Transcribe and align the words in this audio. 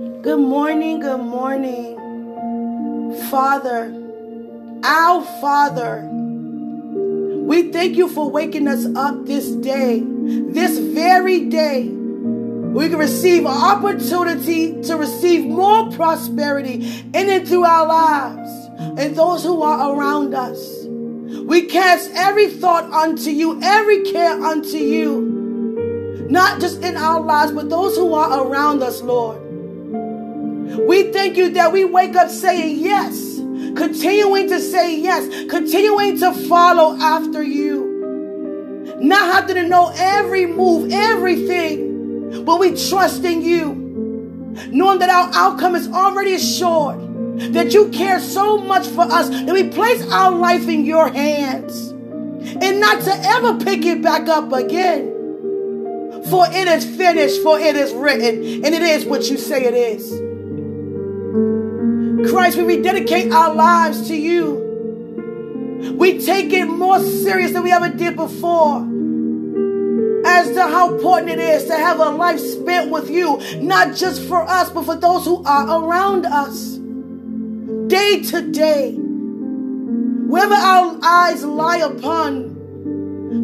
Good 0.00 0.40
morning, 0.40 1.00
good 1.00 1.20
morning, 1.20 1.94
Father, 3.28 3.92
our 4.82 5.22
Father. 5.42 6.08
We 6.10 7.70
thank 7.70 7.98
you 7.98 8.08
for 8.08 8.30
waking 8.30 8.66
us 8.66 8.86
up 8.96 9.26
this 9.26 9.50
day, 9.50 10.02
this 10.02 10.78
very 10.78 11.50
day. 11.50 11.82
We 11.82 12.88
can 12.88 12.96
receive 12.96 13.42
an 13.42 13.48
opportunity 13.48 14.80
to 14.84 14.96
receive 14.96 15.44
more 15.44 15.90
prosperity 15.90 16.76
in 17.12 17.28
and 17.28 17.46
through 17.46 17.64
our 17.64 17.86
lives 17.86 18.50
and 18.98 19.14
those 19.14 19.44
who 19.44 19.60
are 19.60 19.94
around 19.94 20.32
us. 20.32 20.86
We 20.86 21.66
cast 21.66 22.10
every 22.14 22.48
thought 22.48 22.90
unto 22.90 23.28
you, 23.28 23.60
every 23.62 24.04
care 24.04 24.42
unto 24.42 24.78
you, 24.78 26.26
not 26.30 26.58
just 26.58 26.82
in 26.82 26.96
our 26.96 27.20
lives, 27.20 27.52
but 27.52 27.68
those 27.68 27.96
who 27.96 28.14
are 28.14 28.46
around 28.46 28.82
us, 28.82 29.02
Lord. 29.02 29.49
We 30.78 31.12
thank 31.12 31.36
you 31.36 31.50
that 31.50 31.72
we 31.72 31.84
wake 31.84 32.14
up 32.14 32.30
saying 32.30 32.78
yes, 32.78 33.36
continuing 33.76 34.48
to 34.48 34.60
say 34.60 35.00
yes, 35.00 35.50
continuing 35.50 36.18
to 36.20 36.32
follow 36.32 36.96
after 36.96 37.42
you. 37.42 38.94
Not 39.00 39.34
having 39.34 39.56
to 39.56 39.68
know 39.68 39.92
every 39.96 40.46
move, 40.46 40.92
everything, 40.92 42.44
but 42.44 42.60
we 42.60 42.76
trust 42.76 43.24
in 43.24 43.42
you, 43.42 43.74
knowing 44.70 45.00
that 45.00 45.10
our 45.10 45.30
outcome 45.34 45.74
is 45.74 45.88
already 45.88 46.34
assured, 46.34 47.00
that 47.54 47.72
you 47.72 47.88
care 47.88 48.20
so 48.20 48.58
much 48.58 48.86
for 48.86 49.02
us 49.02 49.28
that 49.30 49.52
we 49.52 49.68
place 49.70 50.02
our 50.12 50.30
life 50.30 50.68
in 50.68 50.84
your 50.84 51.08
hands 51.08 51.88
and 51.88 52.80
not 52.80 53.02
to 53.02 53.12
ever 53.12 53.58
pick 53.64 53.84
it 53.84 54.02
back 54.02 54.28
up 54.28 54.52
again. 54.52 55.16
For 56.28 56.46
it 56.48 56.68
is 56.68 56.84
finished, 56.84 57.42
for 57.42 57.58
it 57.58 57.76
is 57.76 57.92
written, 57.92 58.64
and 58.64 58.74
it 58.74 58.82
is 58.82 59.04
what 59.04 59.30
you 59.30 59.38
say 59.38 59.64
it 59.64 59.74
is. 59.74 60.29
Christ, 62.28 62.56
we 62.56 62.64
rededicate 62.64 63.32
our 63.32 63.54
lives 63.54 64.08
to 64.08 64.16
you. 64.16 64.68
We 65.96 66.18
take 66.18 66.52
it 66.52 66.66
more 66.66 67.00
serious 67.00 67.52
than 67.52 67.62
we 67.62 67.72
ever 67.72 67.88
did 67.88 68.16
before 68.16 68.86
as 70.26 70.52
to 70.52 70.62
how 70.62 70.94
important 70.94 71.30
it 71.30 71.38
is 71.38 71.64
to 71.64 71.74
have 71.74 71.98
a 71.98 72.10
life 72.10 72.38
spent 72.38 72.90
with 72.90 73.10
you, 73.10 73.40
not 73.60 73.96
just 73.96 74.22
for 74.28 74.42
us, 74.42 74.70
but 74.70 74.84
for 74.84 74.96
those 74.96 75.24
who 75.24 75.42
are 75.44 75.82
around 75.82 76.26
us. 76.26 76.76
Day 77.88 78.22
to 78.22 78.50
day, 78.50 78.92
wherever 78.92 80.54
our 80.54 80.98
eyes 81.02 81.42
lie 81.44 81.78
upon, 81.78 82.56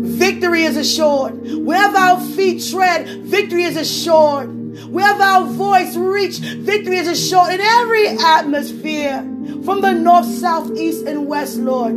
victory 0.04 0.62
is 0.62 0.76
assured. 0.76 1.40
Wherever 1.64 1.96
our 1.96 2.20
feet 2.20 2.62
tread, 2.70 3.24
victory 3.24 3.64
is 3.64 3.76
assured. 3.76 4.55
Wherever 4.84 5.22
our 5.22 5.44
voice 5.46 5.96
reach, 5.96 6.38
victory 6.38 6.98
is 6.98 7.08
assured 7.08 7.52
in 7.52 7.60
every 7.60 8.08
atmosphere, 8.08 9.22
from 9.64 9.80
the 9.80 9.92
north, 9.92 10.26
south, 10.26 10.76
east, 10.76 11.06
and 11.06 11.26
west, 11.26 11.56
Lord. 11.58 11.94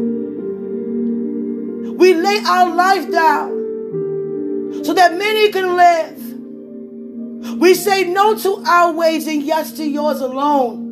We 1.97 2.13
lay 2.13 2.39
our 2.45 2.73
life 2.73 3.11
down 3.11 4.83
so 4.83 4.93
that 4.93 5.17
many 5.17 5.51
can 5.51 5.75
live. 5.75 7.59
We 7.59 7.73
say 7.73 8.05
no 8.05 8.37
to 8.37 8.63
our 8.65 8.93
ways 8.93 9.27
and 9.27 9.43
yes 9.43 9.73
to 9.73 9.83
yours 9.85 10.21
alone. 10.21 10.87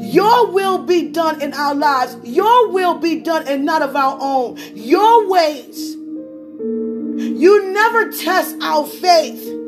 Your 0.00 0.50
will 0.50 0.78
be 0.78 1.08
done 1.10 1.40
in 1.40 1.54
our 1.54 1.74
lives. 1.74 2.16
Your 2.24 2.68
will 2.70 2.98
be 2.98 3.20
done 3.20 3.46
and 3.48 3.64
not 3.64 3.82
of 3.82 3.96
our 3.96 4.18
own. 4.20 4.58
Your 4.74 5.28
ways. 5.28 5.94
You 5.94 7.72
never 7.72 8.10
test 8.10 8.56
our 8.60 8.86
faith. 8.86 9.65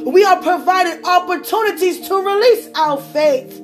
We 0.00 0.24
are 0.24 0.40
provided 0.40 1.04
opportunities 1.04 2.08
to 2.08 2.14
release 2.16 2.68
our 2.74 2.98
faith. 2.98 3.58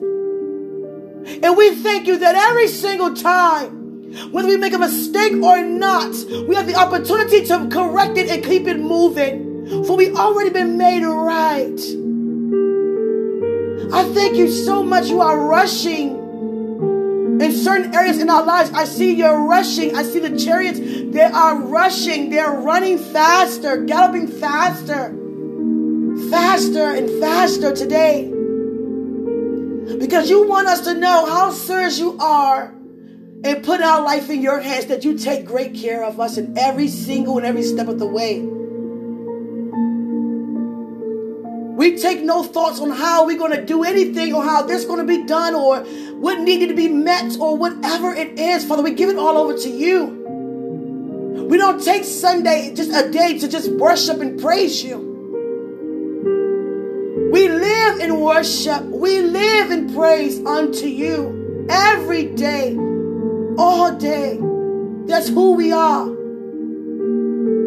And 1.43 1.57
we 1.57 1.75
thank 1.77 2.07
you 2.07 2.19
that 2.19 2.35
every 2.35 2.69
single 2.69 3.15
time, 3.15 4.31
whether 4.31 4.49
we 4.49 4.59
make 4.59 4.75
a 4.75 4.79
mistake 4.79 5.43
or 5.43 5.63
not, 5.63 6.15
we 6.47 6.55
have 6.55 6.67
the 6.67 6.75
opportunity 6.75 7.47
to 7.47 7.69
correct 7.71 8.19
it 8.19 8.29
and 8.29 8.45
keep 8.45 8.67
it 8.67 8.79
moving. 8.79 9.85
For 9.87 9.97
we 9.97 10.11
already 10.11 10.51
been 10.51 10.77
made 10.77 11.05
right. 11.05 11.81
I 13.91 14.05
thank 14.13 14.37
you 14.37 14.51
so 14.51 14.83
much. 14.83 15.09
You 15.09 15.23
are 15.23 15.39
rushing 15.39 16.19
in 17.41 17.53
certain 17.53 17.95
areas 17.95 18.21
in 18.21 18.29
our 18.29 18.45
lives. 18.45 18.71
I 18.73 18.85
see 18.85 19.15
you're 19.15 19.45
rushing. 19.45 19.97
I 19.97 20.03
see 20.03 20.19
the 20.19 20.39
chariots. 20.39 20.79
They 20.79 21.23
are 21.23 21.57
rushing. 21.57 22.29
They're 22.29 22.53
running 22.53 22.99
faster, 22.99 23.83
galloping 23.85 24.27
faster 24.27 25.15
faster 26.31 26.91
and 26.91 27.09
faster 27.21 27.75
today. 27.75 28.25
Because 29.99 30.31
you 30.31 30.47
want 30.47 30.69
us 30.69 30.83
to 30.83 30.95
know 30.95 31.27
how 31.27 31.51
serious 31.51 31.99
you 31.99 32.19
are 32.19 32.75
and 33.45 33.65
put 33.65 33.81
our 33.81 34.03
life 34.03 34.29
in 34.31 34.43
your 34.43 34.61
hands 34.61 34.87
that 34.87 35.05
you 35.05 35.17
take 35.17 35.45
great 35.45 35.75
care 35.75 36.05
of 36.05 36.21
us 36.21 36.37
in 36.37 36.57
every 36.59 36.89
single 36.89 37.39
and 37.39 37.47
every 37.47 37.63
step 37.63 37.89
of 37.89 37.99
the 37.99 38.07
way. 38.07 38.41
We 41.77 41.97
take 41.97 42.23
no 42.23 42.43
thoughts 42.43 42.81
on 42.81 42.91
how 42.91 43.25
we're 43.25 43.39
going 43.39 43.53
to 43.53 43.65
do 43.65 43.85
anything 43.85 44.35
or 44.35 44.43
how 44.43 44.63
this 44.63 44.81
is 44.81 44.87
going 44.87 44.99
to 44.99 45.07
be 45.07 45.25
done 45.27 45.55
or 45.55 45.81
what 46.15 46.41
needed 46.41 46.69
to 46.71 46.75
be 46.75 46.89
met 46.89 47.39
or 47.39 47.57
whatever 47.57 48.13
it 48.13 48.39
is. 48.39 48.65
Father, 48.65 48.83
we 48.83 48.91
give 48.91 49.09
it 49.09 49.17
all 49.17 49.37
over 49.39 49.57
to 49.57 49.69
you. 49.71 50.07
We 51.49 51.57
don't 51.57 51.83
take 51.83 52.05
Sunday 52.05 52.75
just 52.75 52.91
a 52.91 53.11
day 53.11 53.39
to 53.39 53.49
just 53.49 53.71
worship 53.71 54.21
and 54.21 54.41
praise 54.41 54.83
you. 54.83 55.08
In 58.01 58.21
worship. 58.21 58.85
We 58.85 59.21
live 59.21 59.71
in 59.71 59.93
praise 59.95 60.39
unto 60.45 60.87
you 60.87 61.67
every 61.69 62.27
day, 62.27 62.77
all 63.59 63.93
day. 63.97 64.39
That's 65.07 65.29
who 65.29 65.55
we 65.55 65.73
are. 65.73 66.07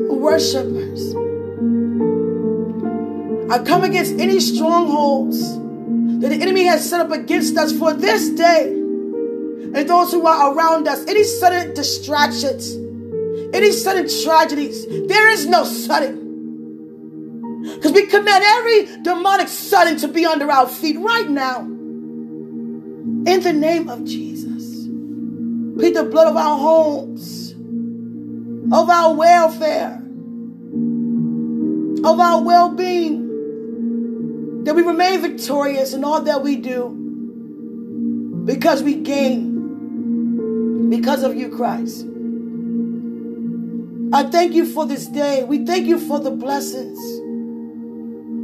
Worshippers. 0.10 1.16
I 3.52 3.60
come 3.64 3.84
against 3.84 4.14
any 4.20 4.40
strongholds 4.40 5.40
that 6.22 6.30
the 6.30 6.40
enemy 6.42 6.64
has 6.66 6.90
set 6.90 7.02
up 7.02 7.12
against 7.12 7.58
us 7.58 7.78
for 7.78 7.94
this 7.94 8.30
day 8.30 8.70
and 8.70 9.90
those 9.90 10.12
who 10.12 10.26
are 10.26 10.54
around 10.54 10.88
us. 10.88 11.06
Any 11.08 11.24
sudden 11.24 11.74
distractions, 11.74 12.76
any 13.54 13.72
sudden 13.72 14.08
tragedies. 14.24 14.86
There 14.88 15.30
is 15.30 15.46
no 15.48 15.66
sudden. 15.66 16.21
Because 17.82 17.94
we 17.94 18.06
command 18.06 18.44
every 18.46 19.02
demonic 19.02 19.48
sudden 19.48 19.98
to 19.98 20.08
be 20.08 20.24
under 20.24 20.52
our 20.52 20.68
feet 20.68 21.00
right 21.00 21.28
now. 21.28 21.62
In 21.62 23.26
the 23.42 23.54
name 23.54 23.90
of 23.90 24.06
Jesus. 24.06 24.86
Plead 25.76 25.96
the 25.96 26.04
blood 26.04 26.28
of 26.28 26.38
our 26.38 26.60
homes, 26.60 27.54
of 28.72 28.88
our 28.88 29.16
welfare, 29.16 30.00
of 32.06 32.20
our 32.20 32.44
well 32.44 32.70
being, 32.70 34.64
that 34.64 34.76
we 34.76 34.84
remain 34.84 35.20
victorious 35.22 35.96
in 35.96 36.04
all 36.04 36.22
that 36.22 36.44
we 36.44 36.58
do 36.58 36.90
because 38.46 38.84
we 38.84 38.94
gain 38.94 39.50
because 40.92 41.24
of 41.24 41.36
you, 41.36 41.50
Christ. 41.50 42.06
I 44.14 44.30
thank 44.30 44.54
you 44.54 44.68
for 44.68 44.86
this 44.86 45.08
day. 45.08 45.44
We 45.44 45.66
thank 45.66 45.88
you 45.88 46.00
for 46.00 46.20
the 46.20 46.30
blessings. 46.30 47.21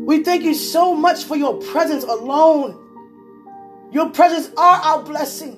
We 0.08 0.24
thank 0.24 0.44
you 0.44 0.54
so 0.54 0.96
much 0.96 1.26
for 1.26 1.36
your 1.36 1.56
presence 1.56 2.06
alone. 2.06 2.80
Your 3.92 4.10
presence 4.10 4.50
are 4.56 4.78
our 4.78 5.04
blessings. 5.04 5.58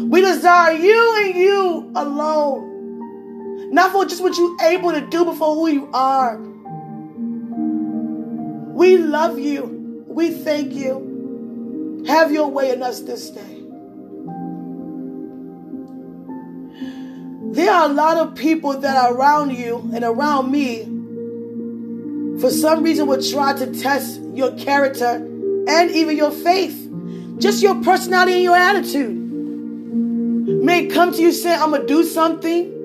We 0.00 0.20
desire 0.20 0.74
you 0.74 1.24
and 1.24 1.34
you 1.34 1.90
alone. 1.96 3.72
Not 3.72 3.90
for 3.90 4.04
just 4.04 4.22
what 4.22 4.38
you're 4.38 4.62
able 4.62 4.92
to 4.92 5.00
do, 5.00 5.24
but 5.24 5.38
for 5.38 5.56
who 5.56 5.66
you 5.70 5.90
are. 5.92 6.36
We 8.76 8.98
love 8.98 9.40
you. 9.40 10.04
We 10.06 10.30
thank 10.30 10.72
you. 10.72 12.04
Have 12.06 12.30
your 12.30 12.48
way 12.48 12.70
in 12.70 12.80
us 12.80 13.00
this 13.00 13.30
day. 13.30 13.60
There 17.54 17.72
are 17.72 17.90
a 17.90 17.92
lot 17.92 18.18
of 18.18 18.36
people 18.36 18.78
that 18.78 18.96
are 18.96 19.16
around 19.16 19.50
you 19.50 19.90
and 19.92 20.04
around 20.04 20.52
me 20.52 20.99
for 22.40 22.50
some 22.50 22.82
reason 22.82 23.06
will 23.06 23.22
try 23.22 23.52
to 23.52 23.66
test 23.66 24.20
your 24.34 24.56
character 24.56 25.16
and 25.68 25.90
even 25.90 26.16
your 26.16 26.30
faith. 26.30 26.88
Just 27.38 27.62
your 27.62 27.82
personality 27.82 28.32
and 28.34 28.42
your 28.42 28.56
attitude. 28.56 29.16
May 30.62 30.86
come 30.86 31.12
to 31.12 31.22
you 31.22 31.32
saying, 31.32 31.60
I'm 31.60 31.70
going 31.70 31.82
to 31.82 31.86
do 31.86 32.04
something. 32.04 32.78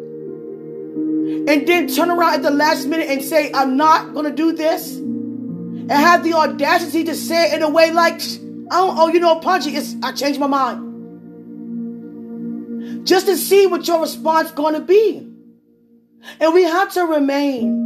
And 1.47 1.67
then 1.67 1.87
turn 1.87 2.09
around 2.09 2.33
at 2.35 2.41
the 2.43 2.51
last 2.51 2.85
minute 2.85 3.09
and 3.09 3.23
say, 3.23 3.51
I'm 3.53 3.77
not 3.77 4.13
going 4.13 4.25
to 4.25 4.31
do 4.31 4.51
this. 4.51 4.97
And 4.97 5.91
have 5.91 6.23
the 6.23 6.33
audacity 6.33 7.03
to 7.05 7.15
say 7.15 7.51
it 7.51 7.55
in 7.55 7.63
a 7.63 7.69
way 7.69 7.91
like, 7.91 8.21
oh, 8.71 8.95
oh 8.97 9.07
you 9.07 9.19
know, 9.19 9.39
Punchy, 9.39 9.75
it's, 9.75 9.95
I 10.03 10.11
changed 10.11 10.39
my 10.39 10.47
mind. 10.47 10.81
Just 13.05 13.27
to 13.27 13.37
see 13.37 13.67
what 13.67 13.87
your 13.87 14.01
response 14.01 14.51
going 14.51 14.73
to 14.73 14.81
be. 14.81 15.17
And 16.39 16.53
we 16.53 16.63
have 16.63 16.91
to 16.93 17.01
remain 17.05 17.84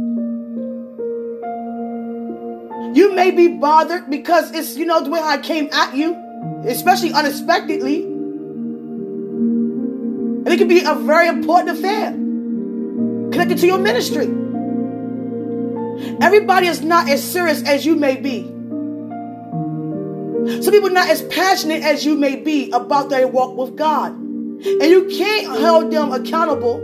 You 2.92 3.14
may 3.14 3.30
be 3.30 3.48
bothered 3.48 4.10
because 4.10 4.50
it's, 4.52 4.76
you 4.76 4.84
know, 4.84 5.02
the 5.02 5.10
way 5.10 5.20
I 5.20 5.38
came 5.38 5.68
at 5.72 5.94
you, 5.94 6.16
especially 6.66 7.12
unexpectedly. 7.12 8.04
And 10.40 10.48
it 10.48 10.58
can 10.58 10.68
be 10.68 10.80
a 10.80 10.94
very 10.94 11.28
important 11.28 11.78
affair 11.78 12.12
connected 13.30 13.58
to 13.58 13.66
your 13.66 13.78
ministry. 13.78 14.26
Everybody 16.20 16.66
is 16.66 16.82
not 16.82 17.08
as 17.08 17.22
serious 17.22 17.62
as 17.62 17.86
you 17.86 17.94
may 17.94 18.16
be. 18.16 18.42
Some 20.62 20.72
people 20.72 20.88
are 20.88 20.94
not 20.94 21.08
as 21.08 21.22
passionate 21.22 21.82
as 21.82 22.04
you 22.04 22.16
may 22.16 22.36
be 22.36 22.70
about 22.70 23.10
their 23.10 23.28
walk 23.28 23.56
with 23.56 23.76
God. 23.76 24.12
And 24.12 24.82
you 24.82 25.06
can't 25.16 25.46
hold 25.46 25.92
them 25.92 26.12
accountable 26.12 26.80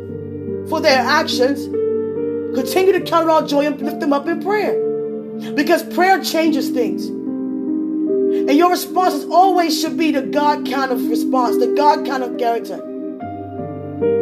for 0.69 0.81
their 0.81 1.01
actions. 1.01 1.65
Continue 2.55 2.93
to 2.93 3.01
count 3.01 3.25
it 3.25 3.31
all 3.31 3.47
joy 3.47 3.67
and 3.67 3.81
lift 3.81 4.01
them 4.01 4.13
up 4.13 4.29
in 4.29 4.43
prayer. 4.43 4.86
Because 5.55 5.83
prayer 5.95 6.23
changes 6.23 6.71
things. 6.71 7.07
And 7.07 8.57
your 8.57 8.71
responses 8.71 9.25
always 9.31 9.81
should 9.81 9.97
be 9.97 10.13
the 10.13 10.23
God 10.23 10.69
kind 10.71 10.93
of 10.93 11.09
response, 11.09 11.59
the 11.59 11.69
God 11.69 12.07
kind 12.07 12.23
of 12.23 12.39
character. 12.39 12.83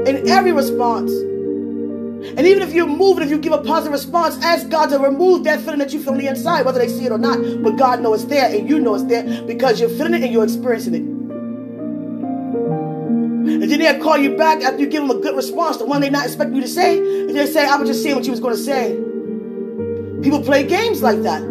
In 0.06 0.28
every 0.28 0.52
response. 0.52 1.10
And 1.10 2.40
even 2.40 2.62
if 2.62 2.72
you're 2.72 2.86
moved, 2.86 3.20
if 3.20 3.30
you 3.30 3.38
give 3.38 3.52
a 3.52 3.58
positive 3.58 3.92
response, 3.92 4.42
ask 4.42 4.68
God 4.68 4.88
to 4.90 4.98
remove 4.98 5.44
that 5.44 5.60
feeling 5.60 5.78
that 5.80 5.92
you 5.92 6.02
feel 6.02 6.12
on 6.12 6.18
the 6.18 6.26
inside, 6.26 6.64
whether 6.64 6.78
they 6.78 6.88
see 6.88 7.04
it 7.04 7.12
or 7.12 7.18
not. 7.18 7.38
But 7.62 7.76
God 7.76 8.00
knows 8.00 8.22
it's 8.22 8.30
there 8.30 8.54
and 8.54 8.68
you 8.68 8.78
know 8.78 8.94
it's 8.94 9.04
there 9.04 9.42
because 9.42 9.78
you're 9.78 9.90
feeling 9.90 10.14
it 10.14 10.22
and 10.22 10.32
you're 10.32 10.44
experiencing 10.44 10.94
it. 10.94 11.02
And 13.62 13.70
then 13.70 13.78
they'll 13.78 14.02
call 14.02 14.16
you 14.16 14.36
back 14.36 14.62
after 14.62 14.78
you 14.80 14.86
give 14.86 15.06
them 15.06 15.10
a 15.10 15.20
good 15.20 15.36
response, 15.36 15.76
the 15.76 15.84
one 15.84 16.00
they're 16.00 16.10
not 16.10 16.24
expecting 16.24 16.56
you 16.56 16.62
to 16.62 16.68
say. 16.68 16.98
And 16.98 17.36
they 17.36 17.46
say, 17.46 17.66
I 17.66 17.76
was 17.76 17.88
just 17.88 18.02
saying 18.02 18.16
what 18.16 18.24
you 18.24 18.30
was 18.30 18.40
going 18.40 18.56
to 18.56 18.62
say. 18.62 18.98
People 20.24 20.40
play 20.40 20.64
games 20.64 21.02
like 21.02 21.20
that. 21.20 21.42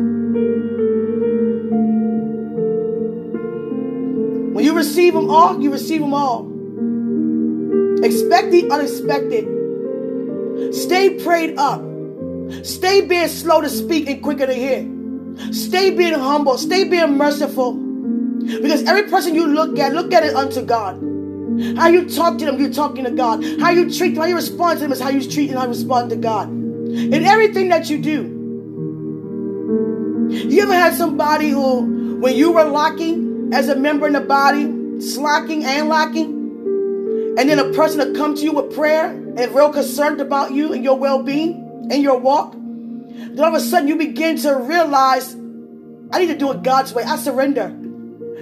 When 4.53 4.65
you 4.65 4.75
receive 4.75 5.13
them 5.13 5.29
all, 5.29 5.61
you 5.61 5.71
receive 5.71 6.01
them 6.01 6.11
all. 6.11 6.51
Expect 8.03 8.49
the 8.49 8.67
unexpected. 8.71 9.45
Stay 10.73 11.11
prayed 11.23 11.55
up. 11.59 11.83
Stay 12.63 13.01
being 13.01 13.27
slow 13.27 13.61
to 13.61 13.69
speak 13.69 14.09
and 14.09 14.23
quicker 14.23 14.47
to 14.47 14.53
hear. 14.55 14.89
Stay 15.51 15.91
being 15.91 16.15
humble. 16.15 16.57
Stay 16.57 16.83
being 16.83 17.15
merciful. 17.15 17.73
Because 17.73 18.83
every 18.85 19.03
person 19.03 19.35
you 19.35 19.45
look 19.45 19.77
at, 19.77 19.93
look 19.93 20.11
at 20.11 20.23
it 20.23 20.33
unto 20.33 20.63
God. 20.63 20.95
How 21.77 21.89
you 21.89 22.09
talk 22.09 22.39
to 22.39 22.45
them, 22.45 22.59
you're 22.59 22.73
talking 22.73 23.03
to 23.03 23.11
God. 23.11 23.45
How 23.59 23.69
you 23.69 23.87
treat 23.93 24.15
them, 24.15 24.23
how 24.23 24.27
you 24.29 24.35
respond 24.35 24.79
to 24.79 24.85
them 24.85 24.91
is 24.91 24.99
how 24.99 25.09
you 25.09 25.21
treat 25.29 25.51
and 25.51 25.59
how 25.59 25.65
you 25.65 25.69
respond 25.69 26.09
to 26.09 26.15
God. 26.15 26.49
In 26.49 27.23
everything 27.23 27.69
that 27.69 27.91
you 27.91 27.99
do. 27.99 28.42
You 30.29 30.61
ever 30.61 30.73
had 30.73 30.93
somebody 30.95 31.49
who, 31.49 32.19
when 32.19 32.35
you 32.35 32.51
were 32.51 32.63
lacking 32.63 33.51
as 33.53 33.69
a 33.69 33.75
member 33.75 34.07
in 34.07 34.13
the 34.13 34.21
body, 34.21 34.99
slacking 34.99 35.63
and 35.63 35.89
lacking, 35.89 36.41
and 37.37 37.49
then 37.49 37.59
a 37.59 37.71
person 37.73 37.99
to 38.05 38.17
come 38.17 38.35
to 38.35 38.41
you 38.41 38.51
with 38.51 38.75
prayer 38.75 39.09
and 39.09 39.55
real 39.55 39.71
concerned 39.71 40.21
about 40.21 40.51
you 40.51 40.73
and 40.73 40.83
your 40.83 40.97
well-being 40.97 41.87
and 41.91 42.01
your 42.03 42.17
walk, 42.19 42.53
then 42.53 43.39
all 43.39 43.45
of 43.45 43.53
a 43.53 43.59
sudden 43.59 43.87
you 43.87 43.95
begin 43.95 44.37
to 44.37 44.55
realize, 44.55 45.33
I 45.33 46.19
need 46.19 46.27
to 46.27 46.37
do 46.37 46.51
it 46.51 46.63
God's 46.63 46.93
way. 46.93 47.03
I 47.03 47.15
surrender. 47.17 47.69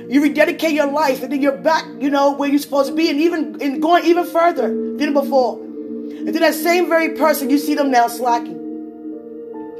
You 0.09 0.21
rededicate 0.21 0.73
your 0.73 0.91
life, 0.91 1.23
and 1.23 1.31
then 1.31 1.41
you're 1.41 1.57
back, 1.57 1.85
you 1.99 2.09
know, 2.09 2.31
where 2.33 2.49
you're 2.49 2.59
supposed 2.59 2.89
to 2.89 2.95
be, 2.95 3.09
and 3.09 3.19
even 3.21 3.61
and 3.61 3.81
going 3.81 4.05
even 4.05 4.25
further 4.25 4.67
than 4.67 5.13
before. 5.13 5.57
And 5.61 6.27
then 6.27 6.41
that 6.41 6.53
same 6.53 6.89
very 6.89 7.15
person, 7.15 7.49
you 7.49 7.57
see 7.57 7.75
them 7.75 7.91
now 7.91 8.07
slacking. 8.07 8.59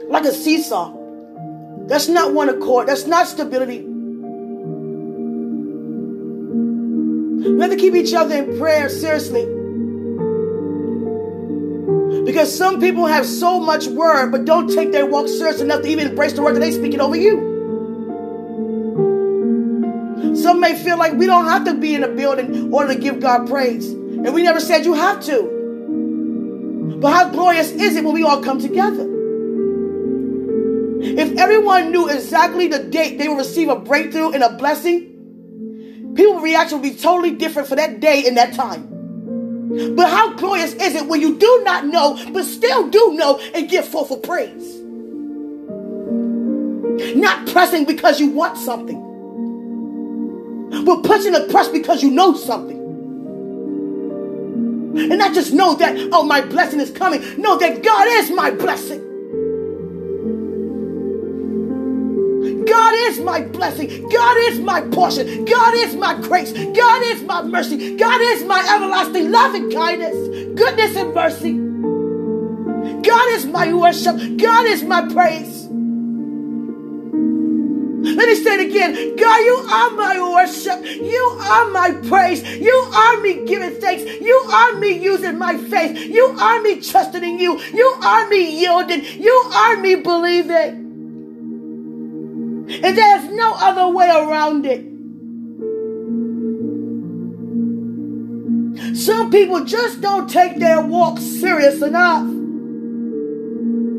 Like 0.08 0.24
a 0.24 0.32
seesaw. 0.32 1.01
That's 1.88 2.08
not 2.08 2.34
one 2.34 2.50
accord. 2.50 2.88
That's 2.88 3.06
not 3.06 3.28
stability. 3.28 3.86
We 7.42 7.60
have 7.60 7.72
to 7.72 7.78
keep 7.78 7.96
each 7.96 8.14
other 8.14 8.36
in 8.36 8.58
prayer, 8.58 8.88
seriously. 8.90 9.46
Because 12.24 12.56
some 12.56 12.80
people 12.80 13.08
have 13.08 13.26
so 13.26 13.60
much 13.60 13.88
word, 13.88 14.32
but 14.32 14.46
don't 14.46 14.68
take 14.68 14.92
their 14.92 15.06
walk 15.06 15.28
serious 15.28 15.60
enough 15.60 15.82
to 15.82 15.88
even 15.88 16.08
embrace 16.08 16.34
the 16.34 16.42
word 16.42 16.56
that 16.56 16.60
they 16.60 16.72
speaking 16.72 17.02
over 17.02 17.16
you. 17.16 17.50
Some 20.36 20.60
may 20.60 20.76
feel 20.76 20.98
like 20.98 21.14
we 21.14 21.26
don't 21.26 21.46
have 21.46 21.66
to 21.66 21.74
be 21.74 21.96
in 21.96 22.04
a 22.04 22.08
building 22.08 22.54
in 22.54 22.74
order 22.74 22.94
to 22.94 23.00
give 23.00 23.20
God 23.20 23.48
praise. 23.48 23.90
And 23.92 24.34
we 24.34 24.44
never 24.44 24.60
said 24.60 24.86
you 24.86 24.94
have 24.94 25.22
to. 25.26 26.98
But 27.02 27.12
how 27.12 27.30
glorious 27.30 27.72
is 27.72 27.96
it 27.96 28.04
when 28.04 28.14
we 28.14 28.24
all 28.24 28.42
come 28.44 28.60
together? 28.60 29.11
If 31.04 31.38
everyone 31.38 31.92
knew 31.92 32.10
exactly 32.10 32.68
the 32.68 32.84
date 32.84 33.18
they 33.18 33.28
will 33.28 33.38
receive 33.38 33.70
a 33.70 33.76
breakthrough 33.76 34.32
and 34.32 34.44
a 34.44 34.54
blessing, 34.54 36.14
people's 36.16 36.44
reaction 36.44 36.80
would 36.80 36.88
be 36.88 36.96
totally 36.96 37.32
different 37.32 37.68
for 37.68 37.76
that 37.76 38.00
day 38.00 38.28
and 38.28 38.38
that 38.38 38.54
time. 38.54 38.88
But 39.96 40.10
how 40.10 40.34
glorious 40.36 40.74
is 40.74 40.96
it 40.96 41.08
when 41.08 41.22
you 41.22 41.38
do 41.38 41.62
not 41.64 41.88
know, 41.88 42.20
but 42.32 42.44
still 42.44 42.90
do 42.90 43.14
know 43.14 43.40
and 43.56 43.68
give 43.70 43.88
forth 43.88 44.12
a 44.12 44.18
praise? 44.18 44.80
Not 47.16 47.48
pressing 47.48 47.86
because 47.86 48.20
you 48.20 48.30
want 48.30 48.58
something, 48.58 49.00
but 50.86 51.04
pushing 51.04 51.32
the 51.32 51.48
press 51.50 51.68
because 51.70 52.04
you 52.04 52.12
know 52.12 52.36
something. 52.36 52.80
And 54.98 55.18
not 55.18 55.34
just 55.34 55.54
know 55.54 55.74
that, 55.76 56.10
oh, 56.12 56.24
my 56.24 56.42
blessing 56.42 56.82
is 56.82 56.92
coming. 56.92 57.22
Know 57.42 57.58
that 57.58 57.82
God 57.82 58.08
is 58.08 58.30
my 58.30 58.52
blessing. 58.52 59.11
God 62.72 62.94
is 62.96 63.20
my 63.20 63.42
blessing. 63.42 64.08
God 64.08 64.38
is 64.48 64.60
my 64.62 64.80
portion. 64.80 65.44
God 65.44 65.74
is 65.76 65.94
my 65.94 66.14
grace. 66.22 66.54
God 66.54 67.04
is 67.04 67.22
my 67.22 67.42
mercy. 67.42 67.98
God 67.98 68.22
is 68.22 68.46
my 68.46 68.62
everlasting 68.76 69.30
love 69.30 69.54
and 69.56 69.74
kindness, 69.74 70.16
goodness 70.58 70.96
and 70.96 71.14
mercy. 71.14 71.52
God 73.02 73.32
is 73.34 73.46
my 73.46 73.74
worship. 73.74 74.16
God 74.38 74.68
is 74.68 74.84
my 74.84 75.02
praise. 75.02 75.68
Let 78.04 78.30
me 78.30 78.36
say 78.36 78.56
it 78.56 78.70
again. 78.70 79.18
God, 79.18 79.40
you 79.50 79.58
are 79.70 79.92
my 79.92 80.16
worship. 80.34 80.86
You 80.86 81.38
are 81.42 81.70
my 81.72 81.92
praise. 82.08 82.42
You 82.42 82.74
are 82.96 83.20
me 83.20 83.46
giving 83.46 83.82
thanks. 83.82 84.04
You 84.04 84.38
are 84.50 84.80
me 84.80 84.98
using 84.98 85.38
my 85.38 85.58
faith. 85.58 85.98
You 85.98 86.26
are 86.40 86.62
me 86.62 86.80
trusting 86.80 87.22
in 87.22 87.38
you. 87.38 87.60
You 87.60 87.88
are 88.02 88.30
me 88.30 88.62
yielding. 88.62 89.04
You 89.22 89.34
are 89.54 89.76
me 89.76 89.96
believing. 89.96 90.81
And 92.84 92.98
there's 92.98 93.30
no 93.32 93.54
other 93.56 93.88
way 93.90 94.10
around 94.10 94.66
it. 94.66 94.92
Some 98.98 99.30
people 99.30 99.64
just 99.66 100.02
don't 100.02 100.30
take 100.30 100.58
their 100.58 100.82
walk 100.82 101.20
serious 101.20 101.82
enough. 101.82 102.26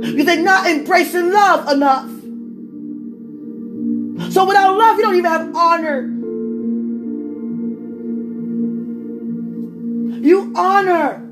Because 0.01 0.27
they're 0.27 0.43
not 0.43 0.67
embracing 0.67 1.33
love 1.33 1.69
enough. 1.73 2.09
So 4.33 4.47
without 4.47 4.77
love, 4.77 4.97
you 4.97 5.03
don't 5.03 5.15
even 5.15 5.31
have 5.31 5.55
honor. 5.55 6.03
You 10.27 10.53
honor. 10.57 11.29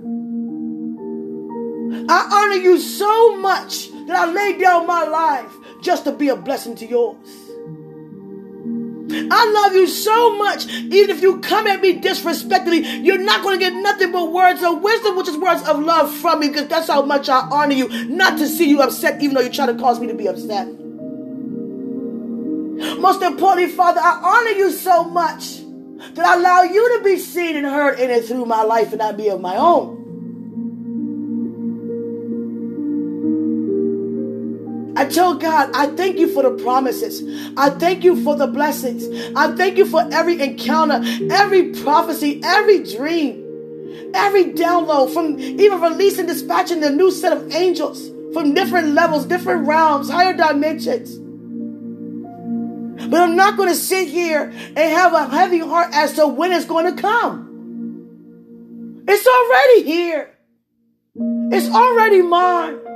I 2.08 2.28
honor 2.32 2.62
you 2.62 2.78
so 2.78 3.36
much 3.36 3.90
that 4.06 4.16
I 4.16 4.32
lay 4.32 4.58
down 4.58 4.86
my 4.86 5.04
life 5.04 5.52
just 5.82 6.04
to 6.04 6.12
be 6.12 6.28
a 6.28 6.36
blessing 6.36 6.74
to 6.76 6.86
yours. 6.86 7.16
I 9.12 9.50
love 9.50 9.74
you 9.74 9.86
so 9.86 10.36
much. 10.36 10.66
Even 10.68 11.10
if 11.10 11.20
you 11.20 11.40
come 11.40 11.66
at 11.66 11.80
me 11.80 11.94
disrespectfully, 11.94 12.86
you're 12.98 13.18
not 13.18 13.42
going 13.42 13.58
to 13.58 13.64
get 13.64 13.74
nothing 13.74 14.12
but 14.12 14.30
words 14.32 14.62
of 14.62 14.82
wisdom, 14.82 15.16
which 15.16 15.28
is 15.28 15.36
words 15.36 15.62
of 15.68 15.80
love 15.80 16.14
from 16.14 16.40
me, 16.40 16.48
because 16.48 16.68
that's 16.68 16.86
how 16.88 17.02
much 17.02 17.28
I 17.28 17.40
honor 17.50 17.74
you. 17.74 17.88
Not 18.06 18.38
to 18.38 18.46
see 18.46 18.68
you 18.68 18.80
upset, 18.80 19.20
even 19.20 19.34
though 19.34 19.40
you 19.40 19.50
try 19.50 19.66
to 19.66 19.74
cause 19.74 19.98
me 20.00 20.06
to 20.06 20.14
be 20.14 20.28
upset. 20.28 20.68
Most 22.98 23.22
importantly, 23.22 23.68
Father, 23.68 24.00
I 24.00 24.20
honor 24.22 24.56
you 24.56 24.70
so 24.70 25.04
much 25.04 25.58
that 26.14 26.24
I 26.24 26.36
allow 26.36 26.62
you 26.62 26.98
to 26.98 27.04
be 27.04 27.18
seen 27.18 27.56
and 27.56 27.66
heard 27.66 27.98
in 27.98 28.10
and 28.10 28.24
through 28.24 28.46
my 28.46 28.62
life 28.62 28.88
and 28.88 28.98
not 28.98 29.16
be 29.16 29.28
of 29.28 29.40
my 29.40 29.56
own. 29.56 29.99
I 35.00 35.06
tell 35.06 35.34
God, 35.34 35.70
I 35.72 35.86
thank 35.86 36.18
you 36.18 36.28
for 36.28 36.42
the 36.42 36.62
promises. 36.62 37.22
I 37.56 37.70
thank 37.70 38.04
you 38.04 38.22
for 38.22 38.36
the 38.36 38.46
blessings. 38.46 39.32
I 39.34 39.56
thank 39.56 39.78
you 39.78 39.86
for 39.86 40.06
every 40.12 40.38
encounter, 40.42 41.00
every 41.32 41.72
prophecy, 41.72 42.38
every 42.44 42.82
dream, 42.82 44.12
every 44.12 44.52
download 44.52 45.14
from 45.14 45.40
even 45.40 45.80
releasing, 45.80 46.26
dispatching 46.26 46.80
the 46.80 46.90
new 46.90 47.10
set 47.10 47.34
of 47.34 47.50
angels 47.50 48.10
from 48.34 48.52
different 48.52 48.88
levels, 48.88 49.24
different 49.24 49.66
realms, 49.66 50.10
higher 50.10 50.36
dimensions. 50.36 51.16
But 53.08 53.22
I'm 53.22 53.36
not 53.36 53.56
going 53.56 53.70
to 53.70 53.74
sit 53.74 54.06
here 54.06 54.42
and 54.42 54.76
have 54.76 55.14
a 55.14 55.28
heavy 55.28 55.60
heart 55.60 55.94
as 55.94 56.12
to 56.16 56.26
when 56.26 56.52
it's 56.52 56.66
going 56.66 56.94
to 56.94 57.00
come. 57.00 57.46
It's 59.08 59.26
already 59.26 59.82
here. 59.82 60.36
It's 61.50 61.74
already 61.74 62.20
mine. 62.20 62.89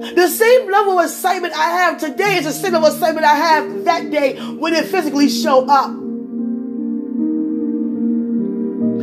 The 0.00 0.28
same 0.28 0.70
level 0.70 0.98
of 0.98 1.04
excitement 1.04 1.52
I 1.54 1.70
have 1.70 1.98
today 1.98 2.38
is 2.38 2.44
the 2.44 2.52
same 2.52 2.72
level 2.72 2.88
of 2.88 2.94
excitement 2.94 3.26
I 3.26 3.34
have 3.34 3.84
that 3.84 4.10
day 4.10 4.40
when 4.40 4.72
it 4.72 4.86
physically 4.86 5.28
show 5.28 5.66
up. 5.68 5.90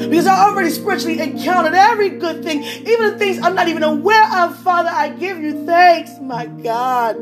Because 0.10 0.26
I 0.26 0.50
already 0.50 0.72
spiritually 0.72 1.20
encountered 1.20 1.76
every 1.76 2.10
good 2.10 2.44
thing, 2.44 2.64
even 2.64 3.12
the 3.12 3.18
things 3.20 3.38
I'm 3.40 3.54
not 3.54 3.68
even 3.68 3.84
aware 3.84 4.44
of. 4.44 4.58
Father, 4.60 4.90
I 4.90 5.10
give 5.10 5.38
you 5.38 5.66
thanks, 5.68 6.12
my 6.20 6.48
God. 6.48 7.16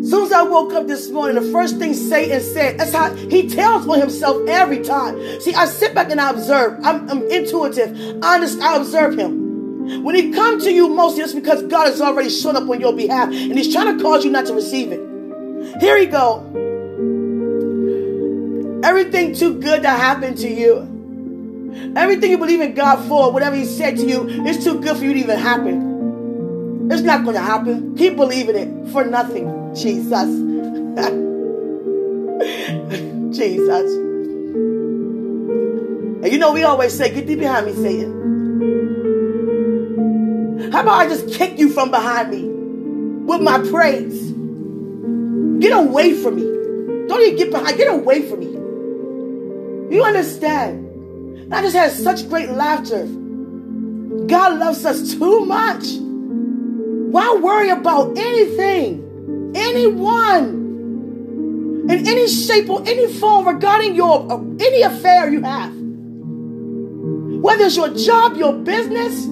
As 0.00 0.10
soon 0.10 0.24
as 0.26 0.32
I 0.32 0.42
woke 0.42 0.72
up 0.72 0.88
this 0.88 1.10
morning, 1.10 1.40
the 1.40 1.52
first 1.52 1.78
thing 1.78 1.94
Satan 1.94 2.40
said, 2.40 2.78
that's 2.78 2.92
how 2.92 3.14
he 3.14 3.48
tells 3.48 3.86
on 3.86 4.00
himself 4.00 4.48
every 4.48 4.82
time. 4.82 5.40
See, 5.40 5.54
I 5.54 5.66
sit 5.66 5.94
back 5.94 6.10
and 6.10 6.20
I 6.20 6.30
observe. 6.30 6.80
I'm, 6.84 7.08
I'm 7.08 7.22
intuitive. 7.30 7.96
Honest, 8.22 8.60
I 8.60 8.76
observe 8.76 9.16
him. 9.16 9.45
When 9.86 10.14
he 10.14 10.32
comes 10.32 10.64
to 10.64 10.72
you 10.72 10.88
mostly, 10.88 11.22
it's 11.22 11.32
because 11.32 11.62
God 11.64 11.86
has 11.86 12.00
already 12.00 12.28
shown 12.28 12.56
up 12.56 12.68
on 12.68 12.80
your 12.80 12.92
behalf 12.92 13.28
and 13.28 13.56
he's 13.56 13.72
trying 13.72 13.96
to 13.96 14.02
cause 14.02 14.24
you 14.24 14.30
not 14.30 14.46
to 14.46 14.54
receive 14.54 14.90
it. 14.90 15.00
Here 15.80 15.98
we 15.98 16.06
go. 16.06 16.42
Everything 18.82 19.34
too 19.34 19.60
good 19.60 19.82
to 19.82 19.88
happen 19.88 20.34
to 20.36 20.48
you. 20.48 21.92
Everything 21.96 22.30
you 22.30 22.38
believe 22.38 22.60
in 22.60 22.74
God 22.74 23.06
for, 23.08 23.32
whatever 23.32 23.54
He 23.54 23.64
said 23.64 23.96
to 23.96 24.06
you, 24.06 24.28
is 24.46 24.64
too 24.64 24.80
good 24.80 24.96
for 24.96 25.04
you 25.04 25.14
to 25.14 25.20
even 25.20 25.38
happen. 25.38 26.88
It's 26.90 27.02
not 27.02 27.24
going 27.24 27.36
to 27.36 27.42
happen. 27.42 27.96
Keep 27.96 28.16
believing 28.16 28.56
it 28.56 28.92
for 28.92 29.04
nothing. 29.04 29.74
Jesus. 29.74 30.10
Jesus. 33.36 33.92
And 36.22 36.32
you 36.32 36.38
know, 36.38 36.52
we 36.52 36.64
always 36.64 36.96
say, 36.96 37.12
Get 37.12 37.26
behind 37.26 37.66
me, 37.66 37.74
Satan. 37.74 38.25
How 40.72 40.80
about 40.82 41.00
I 41.00 41.08
just 41.08 41.28
kick 41.32 41.58
you 41.58 41.70
from 41.70 41.90
behind 41.90 42.30
me 42.30 42.42
with 43.26 43.42
my 43.42 43.58
praise? 43.70 44.32
Get 45.60 45.72
away 45.76 46.14
from 46.14 46.36
me. 46.36 47.08
Don't 47.08 47.20
even 47.22 47.36
get 47.36 47.50
behind. 47.50 47.76
Get 47.76 47.92
away 47.92 48.28
from 48.28 48.40
me. 48.40 49.94
You 49.94 50.02
understand? 50.02 51.52
I 51.52 51.62
just 51.62 51.76
had 51.76 51.92
such 51.92 52.28
great 52.28 52.48
laughter. 52.50 53.06
God 54.26 54.58
loves 54.58 54.84
us 54.84 55.14
too 55.14 55.44
much. 55.44 55.84
Why 57.12 57.38
worry 57.40 57.70
about 57.70 58.18
anything, 58.18 59.52
anyone, 59.54 60.64
in 61.88 62.06
any 62.06 62.28
shape 62.28 62.68
or 62.68 62.82
any 62.86 63.12
form 63.12 63.46
regarding 63.46 63.94
your 63.94 64.32
uh, 64.32 64.38
any 64.58 64.82
affair 64.82 65.30
you 65.30 65.42
have? 65.42 65.72
Whether 67.42 67.66
it's 67.66 67.76
your 67.76 67.94
job, 67.94 68.36
your 68.36 68.54
business, 68.54 69.26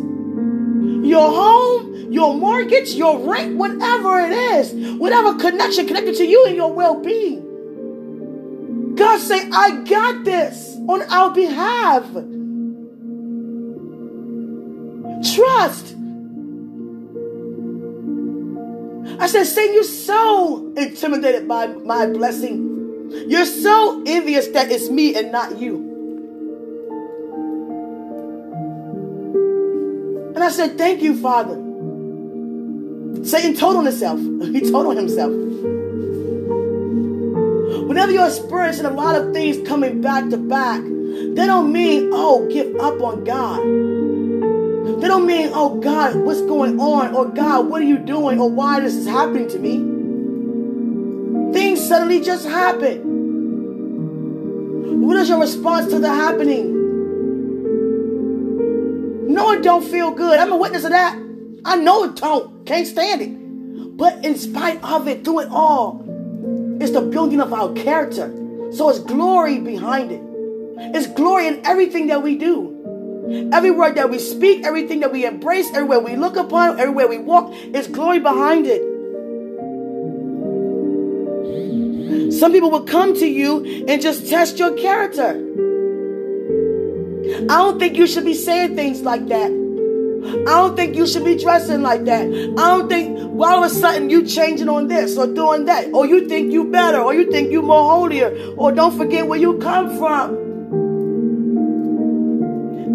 your 1.04 1.28
home, 1.28 2.12
your 2.12 2.34
mortgage, 2.34 2.94
your 2.94 3.18
rent, 3.18 3.56
whatever 3.56 4.20
it 4.20 4.32
is, 4.32 4.72
whatever 4.98 5.34
connection 5.34 5.86
connected 5.86 6.14
to 6.16 6.24
you 6.24 6.46
and 6.46 6.56
your 6.56 6.72
well-being. 6.72 7.42
God 8.96 9.18
say, 9.18 9.48
I 9.50 9.82
got 9.82 10.24
this 10.24 10.76
on 10.88 11.02
our 11.02 11.34
behalf. 11.34 12.04
Trust. 15.34 15.96
I 19.18 19.26
said, 19.26 19.44
Satan, 19.44 19.74
you're 19.74 19.84
so 19.84 20.72
intimidated 20.76 21.48
by 21.48 21.68
my 21.68 22.06
blessing. 22.06 22.70
You're 23.28 23.46
so 23.46 24.02
envious 24.06 24.48
that 24.48 24.70
it's 24.70 24.88
me 24.88 25.14
and 25.14 25.32
not 25.32 25.58
you. 25.58 25.83
I 30.44 30.50
said, 30.50 30.76
Thank 30.76 31.02
you, 31.02 31.16
Father. 31.16 31.54
Satan 33.24 33.54
told 33.54 33.76
on 33.76 33.86
himself. 33.86 34.20
He 34.54 34.60
told 34.70 34.86
on 34.86 34.96
himself. 34.96 35.32
Whenever 37.88 38.12
you're 38.12 38.26
experiencing 38.26 38.84
a 38.84 38.90
lot 38.90 39.16
of 39.16 39.32
things 39.32 39.66
coming 39.66 40.02
back 40.02 40.28
to 40.30 40.36
back, 40.36 40.82
they 40.82 41.46
don't 41.46 41.72
mean, 41.72 42.10
oh, 42.12 42.46
give 42.50 42.76
up 42.76 43.00
on 43.00 43.24
God. 43.24 43.60
They 45.00 45.08
don't 45.08 45.26
mean, 45.26 45.50
oh, 45.54 45.80
God, 45.80 46.16
what's 46.16 46.42
going 46.42 46.78
on? 46.78 47.14
Or 47.14 47.26
God, 47.26 47.68
what 47.68 47.80
are 47.80 47.86
you 47.86 47.98
doing? 47.98 48.38
Or 48.38 48.50
why 48.50 48.80
this 48.80 48.94
is 48.94 49.06
happening 49.06 49.48
to 49.48 49.58
me? 49.58 49.78
Things 51.54 51.80
suddenly 51.86 52.20
just 52.20 52.46
happen. 52.46 53.12
What 55.02 55.16
is 55.16 55.28
your 55.28 55.40
response 55.40 55.90
to 55.92 55.98
the 55.98 56.08
happening? 56.08 56.73
No, 59.34 59.50
it 59.50 59.64
don't 59.64 59.82
feel 59.84 60.12
good. 60.12 60.38
I'm 60.38 60.52
a 60.52 60.56
witness 60.56 60.84
of 60.84 60.90
that. 60.90 61.18
I 61.64 61.74
know 61.74 62.04
it 62.04 62.14
don't. 62.14 62.64
Can't 62.66 62.86
stand 62.86 63.20
it. 63.20 63.96
But 63.96 64.24
in 64.24 64.38
spite 64.38 64.80
of 64.84 65.08
it, 65.08 65.24
through 65.24 65.40
it 65.40 65.48
all, 65.50 66.04
it's 66.80 66.92
the 66.92 67.00
building 67.00 67.40
of 67.40 67.52
our 67.52 67.72
character. 67.72 68.32
So 68.72 68.90
it's 68.90 69.00
glory 69.00 69.58
behind 69.58 70.12
it. 70.12 70.22
It's 70.94 71.08
glory 71.08 71.48
in 71.48 71.66
everything 71.66 72.06
that 72.06 72.22
we 72.22 72.36
do. 72.36 73.50
Every 73.52 73.72
word 73.72 73.96
that 73.96 74.08
we 74.08 74.20
speak, 74.20 74.64
everything 74.64 75.00
that 75.00 75.10
we 75.10 75.26
embrace, 75.26 75.68
everywhere 75.70 75.98
we 75.98 76.14
look 76.14 76.36
upon, 76.36 76.78
everywhere 76.78 77.08
we 77.08 77.18
walk, 77.18 77.50
it's 77.52 77.88
glory 77.88 78.20
behind 78.20 78.68
it. 78.68 78.82
Some 82.32 82.52
people 82.52 82.70
will 82.70 82.84
come 82.84 83.14
to 83.14 83.26
you 83.26 83.84
and 83.88 84.00
just 84.00 84.28
test 84.28 84.60
your 84.60 84.76
character. 84.76 85.53
I 87.34 87.58
don't 87.58 87.78
think 87.78 87.96
you 87.96 88.06
should 88.06 88.24
be 88.24 88.34
saying 88.34 88.76
things 88.76 89.02
like 89.02 89.26
that. 89.28 89.50
I 89.50 90.44
don't 90.44 90.76
think 90.76 90.96
you 90.96 91.06
should 91.06 91.24
be 91.24 91.36
dressing 91.36 91.82
like 91.82 92.04
that. 92.04 92.26
I 92.26 92.28
don't 92.28 92.88
think 92.88 93.18
well, 93.34 93.56
all 93.56 93.64
of 93.64 93.70
a 93.70 93.74
sudden 93.74 94.08
you 94.08 94.24
changing 94.24 94.68
on 94.68 94.88
this 94.88 95.18
or 95.18 95.26
doing 95.26 95.64
that, 95.66 95.92
or 95.92 96.06
you 96.06 96.28
think 96.28 96.52
you 96.52 96.70
better, 96.70 97.00
or 97.00 97.12
you 97.12 97.30
think 97.30 97.50
you 97.50 97.62
more 97.62 97.90
holier, 97.90 98.54
or 98.56 98.72
don't 98.72 98.96
forget 98.96 99.26
where 99.26 99.38
you 99.38 99.58
come 99.58 99.98
from. 99.98 100.44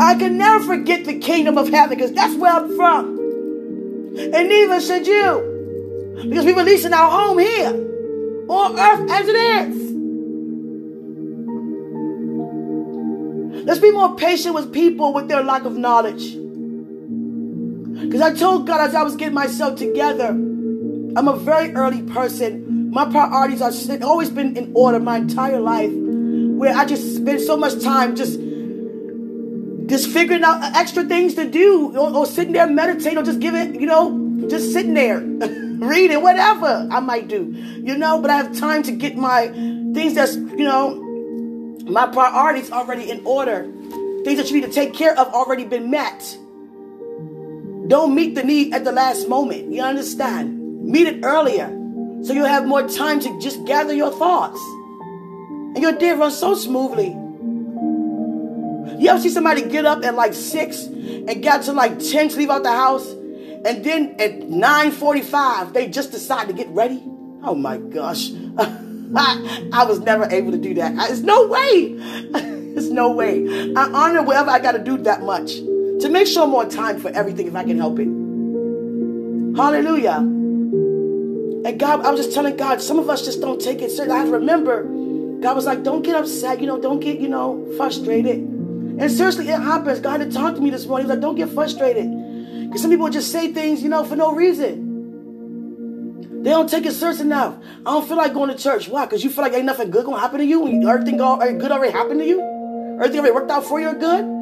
I 0.01 0.15
can 0.15 0.37
never 0.37 0.63
forget 0.63 1.03
the 1.05 1.19
kingdom 1.19 1.57
of 1.57 1.67
heaven 1.69 1.97
because 1.97 2.13
that's 2.13 2.35
where 2.35 2.53
I'm 2.53 2.75
from. 2.75 3.17
And 4.17 4.49
neither 4.49 4.79
should 4.79 5.05
you. 5.05 6.15
Because 6.23 6.45
we're 6.45 6.55
releasing 6.55 6.93
our 6.93 7.11
home 7.11 7.39
here 7.39 7.69
on 8.47 8.79
earth 8.79 9.11
as 9.11 9.27
it 9.27 9.35
is. 9.35 9.88
Let's 13.69 13.81
be 13.81 13.91
more 13.91 14.15
patient 14.15 14.55
with 14.55 14.73
people 14.73 15.13
with 15.13 15.27
their 15.27 15.43
lack 15.43 15.63
of 15.63 15.77
knowledge. 15.77 16.33
Because 18.01 18.19
I 18.19 18.33
told 18.33 18.65
God 18.65 18.81
as 18.81 18.95
I 18.95 19.03
was 19.03 19.15
getting 19.15 19.35
myself 19.35 19.77
together, 19.77 20.29
I'm 20.29 21.27
a 21.27 21.35
very 21.35 21.71
early 21.73 22.01
person. 22.01 22.89
My 22.89 23.05
priorities 23.05 23.61
are 23.61 23.71
always 24.03 24.31
been 24.31 24.57
in 24.57 24.71
order 24.73 24.99
my 24.99 25.17
entire 25.17 25.59
life, 25.59 25.91
where 25.93 26.75
I 26.75 26.83
just 26.85 27.17
spend 27.17 27.41
so 27.41 27.55
much 27.55 27.79
time 27.83 28.15
just 28.15 28.39
just 29.85 30.09
figuring 30.09 30.43
out 30.43 30.63
extra 30.75 31.03
things 31.03 31.35
to 31.35 31.47
do, 31.47 31.95
or, 31.95 32.11
or 32.11 32.25
sitting 32.25 32.53
there 32.53 32.65
meditating, 32.65 33.19
or 33.19 33.23
just 33.23 33.39
giving, 33.39 33.79
you 33.79 33.85
know, 33.85 34.47
just 34.49 34.73
sitting 34.73 34.95
there, 34.95 35.19
reading, 35.77 36.23
whatever 36.23 36.87
I 36.89 37.01
might 37.01 37.27
do, 37.27 37.53
you 37.83 37.95
know. 37.99 38.19
But 38.19 38.31
I 38.31 38.37
have 38.37 38.57
time 38.57 38.81
to 38.81 38.91
get 38.91 39.15
my 39.15 39.49
things 39.93 40.15
that's, 40.15 40.35
you 40.35 40.65
know, 40.65 41.05
my 41.89 42.07
priorities 42.07 42.71
already 42.71 43.09
in 43.09 43.21
order. 43.25 43.63
Things 44.23 44.37
that 44.37 44.49
you 44.49 44.59
need 44.59 44.67
to 44.67 44.71
take 44.73 44.93
care 44.93 45.17
of 45.17 45.27
already 45.33 45.65
been 45.65 45.89
met. 45.89 46.37
Don't 47.87 48.13
meet 48.13 48.35
the 48.35 48.43
need 48.43 48.73
at 48.73 48.83
the 48.83 48.91
last 48.91 49.27
moment. 49.27 49.71
You 49.71 49.81
understand? 49.81 50.83
Meet 50.83 51.07
it 51.07 51.19
earlier 51.23 51.67
so 52.23 52.33
you'll 52.33 52.45
have 52.45 52.65
more 52.65 52.87
time 52.87 53.19
to 53.21 53.39
just 53.39 53.65
gather 53.65 53.93
your 53.93 54.11
thoughts. 54.11 54.59
And 55.75 55.81
your 55.81 55.93
day 55.93 56.11
runs 56.11 56.37
so 56.37 56.53
smoothly. 56.53 57.09
You 59.01 59.09
ever 59.09 59.19
see 59.19 59.29
somebody 59.29 59.61
get 59.61 59.85
up 59.85 60.03
at 60.03 60.15
like 60.15 60.33
6 60.33 60.83
and 60.83 61.41
got 61.41 61.63
to 61.63 61.73
like 61.73 61.99
10 61.99 62.29
to 62.29 62.37
leave 62.37 62.49
out 62.49 62.63
the 62.63 62.71
house? 62.71 63.09
And 63.09 63.83
then 63.83 64.15
at 64.19 64.41
9.45, 64.41 65.73
they 65.73 65.87
just 65.87 66.11
decide 66.11 66.47
to 66.47 66.53
get 66.53 66.67
ready? 66.69 67.01
Oh 67.41 67.55
my 67.55 67.77
gosh. 67.77 68.31
I, 69.15 69.85
was 69.87 69.99
never 69.99 70.25
able 70.25 70.51
to 70.51 70.57
do 70.57 70.73
that. 70.75 70.95
There's 70.95 71.23
no 71.23 71.47
way. 71.47 71.93
There's 72.73 72.91
no 72.91 73.11
way. 73.11 73.73
I 73.75 73.89
honor 73.91 74.21
whatever 74.23 74.51
I 74.51 74.59
got 74.59 74.73
to 74.73 74.83
do 74.83 74.97
that 74.99 75.21
much 75.23 75.55
to 75.55 76.09
make 76.09 76.27
sure 76.27 76.43
I'm 76.43 76.69
time 76.69 76.99
for 76.99 77.09
everything 77.09 77.47
if 77.47 77.55
I 77.55 77.63
can 77.63 77.77
help 77.77 77.99
it. 77.99 78.07
Hallelujah. 79.57 80.17
And 80.17 81.79
God, 81.79 82.05
I 82.05 82.11
was 82.11 82.21
just 82.21 82.33
telling 82.33 82.55
God, 82.55 82.81
some 82.81 82.99
of 82.99 83.09
us 83.09 83.25
just 83.25 83.41
don't 83.41 83.59
take 83.59 83.81
it 83.81 83.91
seriously. 83.91 84.11
I 84.11 84.23
remember 84.23 84.83
God 85.41 85.55
was 85.55 85.65
like, 85.65 85.83
don't 85.83 86.03
get 86.03 86.15
upset, 86.15 86.61
you 86.61 86.67
know, 86.67 86.79
don't 86.79 86.99
get, 86.99 87.19
you 87.19 87.27
know, 87.27 87.65
frustrated. 87.77 88.37
And 88.37 89.11
seriously, 89.11 89.47
it 89.49 89.59
happens. 89.59 89.99
God 89.99 90.19
had 90.19 90.31
talked 90.31 90.57
to 90.57 90.61
me 90.61 90.69
this 90.69 90.85
morning. 90.85 91.07
He's 91.07 91.11
like, 91.11 91.21
don't 91.21 91.35
get 91.35 91.49
frustrated. 91.49 92.09
Because 92.67 92.81
some 92.81 92.91
people 92.91 93.09
just 93.09 93.31
say 93.31 93.51
things, 93.51 93.81
you 93.81 93.89
know, 93.89 94.03
for 94.03 94.15
no 94.15 94.33
reason. 94.33 94.88
They 96.41 96.51
don't 96.51 96.69
take 96.69 96.85
it 96.85 96.93
serious 96.93 97.19
enough. 97.19 97.57
I 97.85 97.91
don't 97.91 98.07
feel 98.07 98.15
like 98.15 98.33
going 98.33 98.49
to 98.49 98.55
church. 98.55 98.87
Why? 98.87 99.05
Because 99.05 99.25
you 99.25 99.29
feel 99.29 99.43
like 99.43 99.53
ain't 99.53 99.65
nothing 99.65 99.91
good 99.91 100.05
to 100.05 100.15
happen 100.15 100.39
to 100.39 100.45
you. 100.45 100.61
When 100.61 100.87
everything 100.87 101.19
eh, 101.19 101.51
good 101.51 101.71
already 101.71 101.91
happened 101.91 102.21
to 102.21 102.25
you. 102.25 102.39
Everything 102.95 103.19
already 103.19 103.35
worked 103.35 103.51
out 103.51 103.65
for 103.65 103.81
you 103.81 103.93
good. 103.93 104.39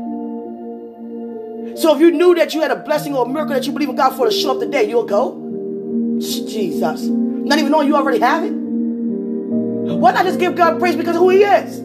So 1.80 1.96
if 1.96 2.02
you 2.02 2.12
knew 2.12 2.36
that 2.36 2.54
you 2.54 2.62
had 2.62 2.70
a 2.70 2.76
blessing 2.76 3.16
or 3.16 3.26
a 3.26 3.28
miracle 3.28 3.56
that 3.56 3.66
you 3.66 3.74
believe 3.74 3.90
in 3.90 3.96
God 3.96 4.12
for 4.12 4.26
to 4.26 4.32
show 4.32 4.52
up 4.52 4.60
today, 4.60 4.88
you'll 4.88 5.06
go. 5.06 5.44
Jesus. 6.20 7.04
Not 7.04 7.58
even 7.58 7.72
knowing 7.72 7.88
you 7.88 7.96
already 7.96 8.20
have 8.20 8.44
it. 8.44 8.52
Why 8.52 10.12
not 10.12 10.26
just 10.26 10.40
give 10.40 10.56
God 10.56 10.80
praise 10.80 10.96
because 10.96 11.16
of 11.16 11.22
who 11.22 11.30
He 11.30 11.44
is? 11.44 11.80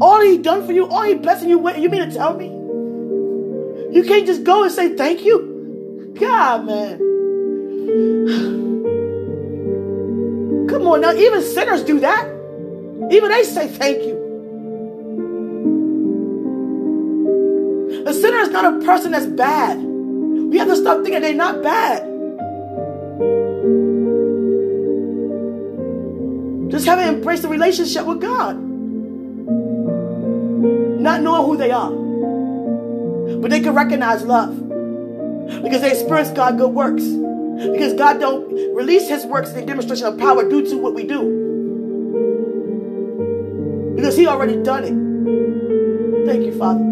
All 0.00 0.20
He 0.20 0.38
done 0.38 0.66
for 0.66 0.72
you, 0.72 0.88
all 0.88 1.02
He 1.02 1.14
blessing 1.14 1.48
you 1.48 1.58
with, 1.58 1.78
you 1.78 1.88
mean 1.88 2.08
to 2.08 2.14
tell 2.14 2.34
me? 2.34 2.46
You 3.94 4.02
can't 4.04 4.26
just 4.26 4.42
go 4.42 4.64
and 4.64 4.72
say 4.72 4.96
thank 4.96 5.24
you? 5.24 6.14
God, 6.18 6.66
man. 6.66 7.08
Come 10.68 10.86
on 10.86 11.00
now, 11.00 11.14
even 11.14 11.42
sinners 11.42 11.82
do 11.82 12.00
that. 12.00 12.26
Even 13.10 13.30
they 13.30 13.44
say 13.44 13.66
thank 13.66 14.04
you. 14.04 14.18
A 18.06 18.12
sinner 18.12 18.36
is 18.38 18.50
not 18.50 18.74
a 18.74 18.84
person 18.84 19.12
that's 19.12 19.24
bad. 19.24 19.78
We 19.78 20.58
have 20.58 20.68
to 20.68 20.76
stop 20.76 21.02
thinking 21.02 21.22
they're 21.22 21.32
not 21.32 21.62
bad. 21.62 22.02
Just 26.70 26.84
haven't 26.84 27.08
embraced 27.08 27.42
the 27.42 27.48
relationship 27.48 28.04
with 28.04 28.20
God. 28.20 28.58
Not 31.00 31.22
knowing 31.22 31.46
who 31.46 31.56
they 31.56 31.70
are. 31.70 31.90
But 33.40 33.50
they 33.50 33.60
can 33.60 33.74
recognize 33.74 34.24
love. 34.24 34.54
Because 35.62 35.80
they 35.80 35.92
experience 35.92 36.28
God 36.30 36.58
good 36.58 36.74
works. 36.74 37.04
Because 37.58 37.94
God 37.94 38.20
don't 38.20 38.74
release 38.74 39.08
his 39.08 39.26
works 39.26 39.50
in 39.50 39.66
demonstration 39.66 40.06
of 40.06 40.16
power 40.18 40.48
due 40.48 40.62
to 40.66 40.78
what 40.78 40.94
we 40.94 41.04
do. 41.04 41.46
Because 43.96 44.16
he 44.16 44.28
already 44.28 44.62
done 44.62 44.84
it. 44.84 44.94
Thank 46.26 46.44
you, 46.44 46.56
Father. 46.56 46.84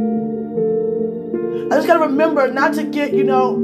I 1.66 1.76
just 1.76 1.87
got 1.87 1.94
to 1.94 2.00
remember 2.00 2.50
not 2.52 2.75
to 2.75 2.82
get, 2.82 3.12
you 3.12 3.23
know, 3.23 3.62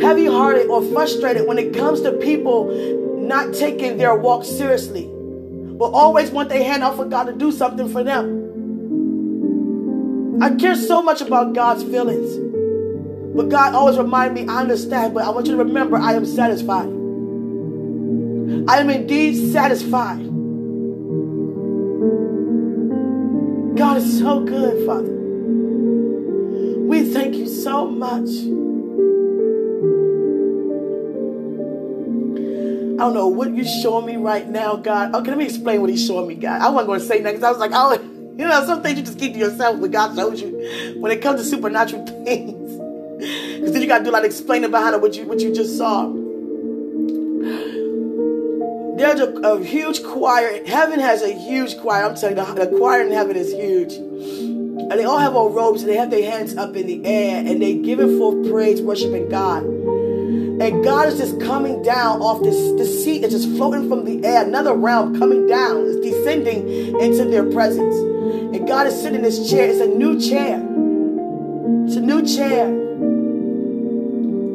heavy 0.00 0.26
hearted 0.26 0.68
or 0.68 0.82
frustrated 0.82 1.46
when 1.46 1.58
it 1.58 1.74
comes 1.74 2.00
to 2.02 2.12
people 2.12 2.70
not 3.18 3.52
taking 3.54 3.98
their 3.98 4.14
walk 4.14 4.44
seriously, 4.44 5.10
but 5.78 5.86
always 5.86 6.30
want 6.30 6.48
their 6.48 6.62
hand 6.62 6.82
out 6.82 6.96
for 6.96 7.04
God 7.04 7.24
to 7.24 7.32
do 7.32 7.52
something 7.52 7.88
for 7.88 8.02
them. 8.02 8.44
I 10.42 10.54
care 10.54 10.76
so 10.76 11.02
much 11.02 11.20
about 11.20 11.54
God's 11.54 11.82
feelings. 11.82 12.55
But 13.36 13.50
God 13.50 13.74
always 13.74 13.98
remind 13.98 14.34
me, 14.34 14.46
I 14.48 14.62
understand, 14.62 15.12
but 15.12 15.24
I 15.24 15.30
want 15.30 15.46
you 15.46 15.52
to 15.52 15.58
remember 15.58 15.98
I 15.98 16.14
am 16.14 16.24
satisfied. 16.24 16.88
I 18.68 18.78
am 18.78 18.90
indeed 18.90 19.52
satisfied. 19.52 20.24
God 23.76 23.98
is 23.98 24.18
so 24.18 24.40
good, 24.40 24.86
Father. 24.86 25.12
We 26.86 27.12
thank 27.12 27.34
you 27.34 27.46
so 27.46 27.86
much. 27.86 28.28
I 32.96 33.00
don't 33.00 33.12
know 33.12 33.26
what 33.26 33.54
you're 33.54 33.66
showing 33.82 34.06
me 34.06 34.16
right 34.16 34.48
now, 34.48 34.76
God. 34.76 35.14
Okay, 35.14 35.28
let 35.28 35.36
me 35.36 35.44
explain 35.44 35.82
what 35.82 35.90
he's 35.90 36.06
showing 36.06 36.26
me, 36.28 36.36
God. 36.36 36.62
I 36.62 36.70
wasn't 36.70 36.86
going 36.86 37.00
to 37.00 37.06
say 37.06 37.20
that 37.20 37.34
because 37.34 37.44
I 37.44 37.50
was 37.50 37.58
like, 37.58 37.72
oh, 37.74 37.92
you 38.38 38.46
know, 38.46 38.64
some 38.64 38.82
things 38.82 38.98
you 38.98 39.04
just 39.04 39.18
keep 39.18 39.34
to 39.34 39.38
yourself 39.38 39.78
when 39.78 39.90
God 39.90 40.16
shows 40.16 40.40
you. 40.40 40.96
When 40.98 41.12
it 41.12 41.20
comes 41.20 41.42
to 41.42 41.46
supernatural 41.46 42.06
things. 42.24 42.75
Because 43.18 43.72
then 43.72 43.82
you 43.82 43.88
got 43.88 43.98
to 43.98 44.04
do 44.04 44.10
a 44.10 44.12
lot 44.12 44.24
of 44.24 44.26
explaining 44.26 44.70
behind 44.70 45.00
what 45.00 45.16
you, 45.16 45.24
what 45.24 45.40
you 45.40 45.54
just 45.54 45.76
saw. 45.78 46.12
There's 48.96 49.20
a, 49.20 49.28
a 49.42 49.62
huge 49.62 50.02
choir. 50.02 50.64
Heaven 50.66 51.00
has 51.00 51.22
a 51.22 51.32
huge 51.32 51.76
choir. 51.78 52.04
I'm 52.04 52.14
telling 52.14 52.38
you, 52.38 52.44
the, 52.44 52.66
the 52.66 52.78
choir 52.78 53.02
in 53.02 53.12
heaven 53.12 53.36
is 53.36 53.52
huge. 53.52 53.92
And 53.94 54.92
they 54.92 55.04
all 55.04 55.18
have 55.18 55.34
on 55.36 55.52
robes 55.52 55.82
and 55.82 55.90
they 55.90 55.96
have 55.96 56.10
their 56.10 56.30
hands 56.30 56.56
up 56.56 56.76
in 56.76 56.86
the 56.86 57.04
air 57.04 57.44
and 57.44 57.60
they 57.60 57.74
giving 57.74 58.18
forth 58.18 58.50
praise, 58.50 58.80
worshiping 58.80 59.28
God. 59.28 59.64
And 59.64 60.82
God 60.82 61.08
is 61.08 61.18
just 61.18 61.38
coming 61.40 61.82
down 61.82 62.22
off 62.22 62.42
this, 62.42 62.56
this 62.78 63.04
seat 63.04 63.22
is 63.24 63.32
just 63.32 63.48
floating 63.56 63.88
from 63.88 64.04
the 64.06 64.26
air. 64.26 64.44
Another 64.46 64.74
realm 64.74 65.18
coming 65.18 65.46
down, 65.46 65.84
is 65.84 65.96
descending 65.96 66.98
into 66.98 67.26
their 67.26 67.44
presence. 67.50 67.94
And 67.96 68.66
God 68.66 68.86
is 68.86 68.94
sitting 68.94 69.16
in 69.16 69.22
this 69.22 69.50
chair. 69.50 69.68
It's 69.68 69.80
a 69.80 69.86
new 69.86 70.18
chair. 70.18 70.56
It's 71.84 71.96
a 71.96 72.00
new 72.00 72.24
chair. 72.24 72.85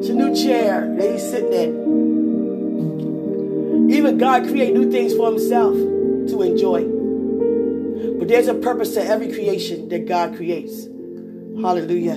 It's 0.02 0.10
a 0.10 0.16
new 0.16 0.36
chair 0.36 0.92
that 0.98 1.12
he's 1.12 1.22
sitting 1.22 1.54
in. 1.54 1.78
Even 3.92 4.18
God 4.18 4.48
create 4.48 4.74
new 4.74 4.90
things 4.90 5.14
for 5.14 5.30
himself 5.30 5.76
to 5.76 6.42
enjoy. 6.42 6.86
But 8.18 8.28
there's 8.28 8.48
a 8.48 8.56
purpose 8.56 8.96
to 8.96 9.06
every 9.06 9.32
creation 9.32 9.90
that 9.90 10.08
God 10.08 10.36
creates. 10.36 10.86
Hallelujah. 11.62 12.16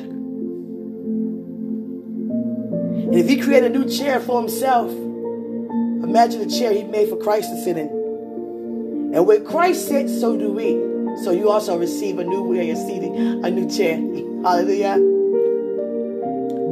And 3.06 3.14
if 3.14 3.28
he 3.28 3.38
created 3.38 3.76
a 3.76 3.78
new 3.78 3.86
chair 3.86 4.18
for 4.18 4.40
himself, 4.40 4.90
imagine 4.90 6.40
the 6.40 6.48
chair 6.48 6.72
he 6.72 6.84
made 6.84 7.10
for 7.10 7.18
Christ 7.18 7.50
to 7.50 7.62
sit 7.62 7.76
in. 7.76 7.88
And 9.14 9.26
when 9.26 9.44
Christ 9.44 9.88
sits, 9.88 10.18
so 10.18 10.38
do 10.38 10.50
we. 10.50 10.80
So 11.22 11.32
you 11.32 11.50
also 11.50 11.76
receive 11.78 12.18
a 12.18 12.24
new 12.24 12.44
way 12.44 12.70
of 12.70 12.78
seating, 12.78 13.44
a 13.44 13.50
new 13.50 13.68
chair. 13.68 13.96
Hallelujah. 14.42 15.13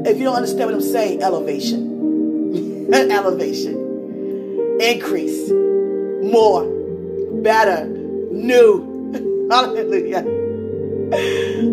If 0.05 0.19
you 0.19 0.25
don't 0.25 0.35
understand 0.35 0.71
what 0.71 0.75
I'm 0.75 0.83
saying, 0.83 1.23
elevation. 1.23 2.93
elevation. 2.93 4.79
Increase. 4.81 5.51
More. 5.51 6.65
Better. 7.43 7.87
New. 7.87 9.49
Hallelujah. 9.51 10.23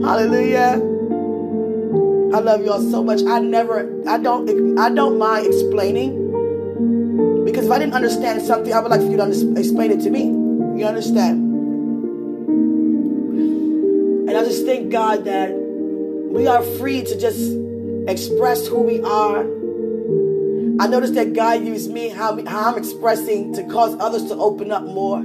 Hallelujah. 0.05 0.81
I 2.31 2.39
love 2.39 2.63
y'all 2.63 2.81
so 2.91 3.03
much. 3.03 3.23
I 3.23 3.39
never, 3.39 3.89
I 4.07 4.19
don't, 4.19 4.77
I 4.77 4.91
don't 4.91 5.17
mind 5.17 5.47
explaining 5.47 6.29
because 7.45 7.65
if 7.65 7.71
I 7.71 7.79
didn't 7.79 7.95
understand 7.95 8.43
something, 8.43 8.71
I 8.71 8.79
would 8.79 8.91
like 8.91 9.01
for 9.01 9.07
you 9.07 9.17
to 9.17 9.59
explain 9.59 9.91
it 9.91 10.01
to 10.01 10.11
me. 10.11 10.25
You 10.79 10.85
understand? 10.85 11.49
And 14.29 14.37
I 14.37 14.43
just 14.43 14.65
thank 14.65 14.91
God 14.91 15.25
that 15.25 15.51
we 15.51 16.45
are 16.45 16.61
free 16.61 17.01
to 17.01 17.19
just 17.19 17.39
express 18.09 18.67
who 18.67 18.81
we 18.81 19.01
are. 19.01 19.41
I 20.81 20.87
noticed 20.87 21.15
that 21.15 21.33
God 21.33 21.65
used 21.65 21.91
me, 21.91 22.09
how, 22.09 22.43
how 22.45 22.71
I'm 22.71 22.77
expressing 22.77 23.53
to 23.53 23.63
cause 23.63 23.95
others 23.99 24.25
to 24.25 24.35
open 24.35 24.71
up 24.71 24.83
more. 24.83 25.19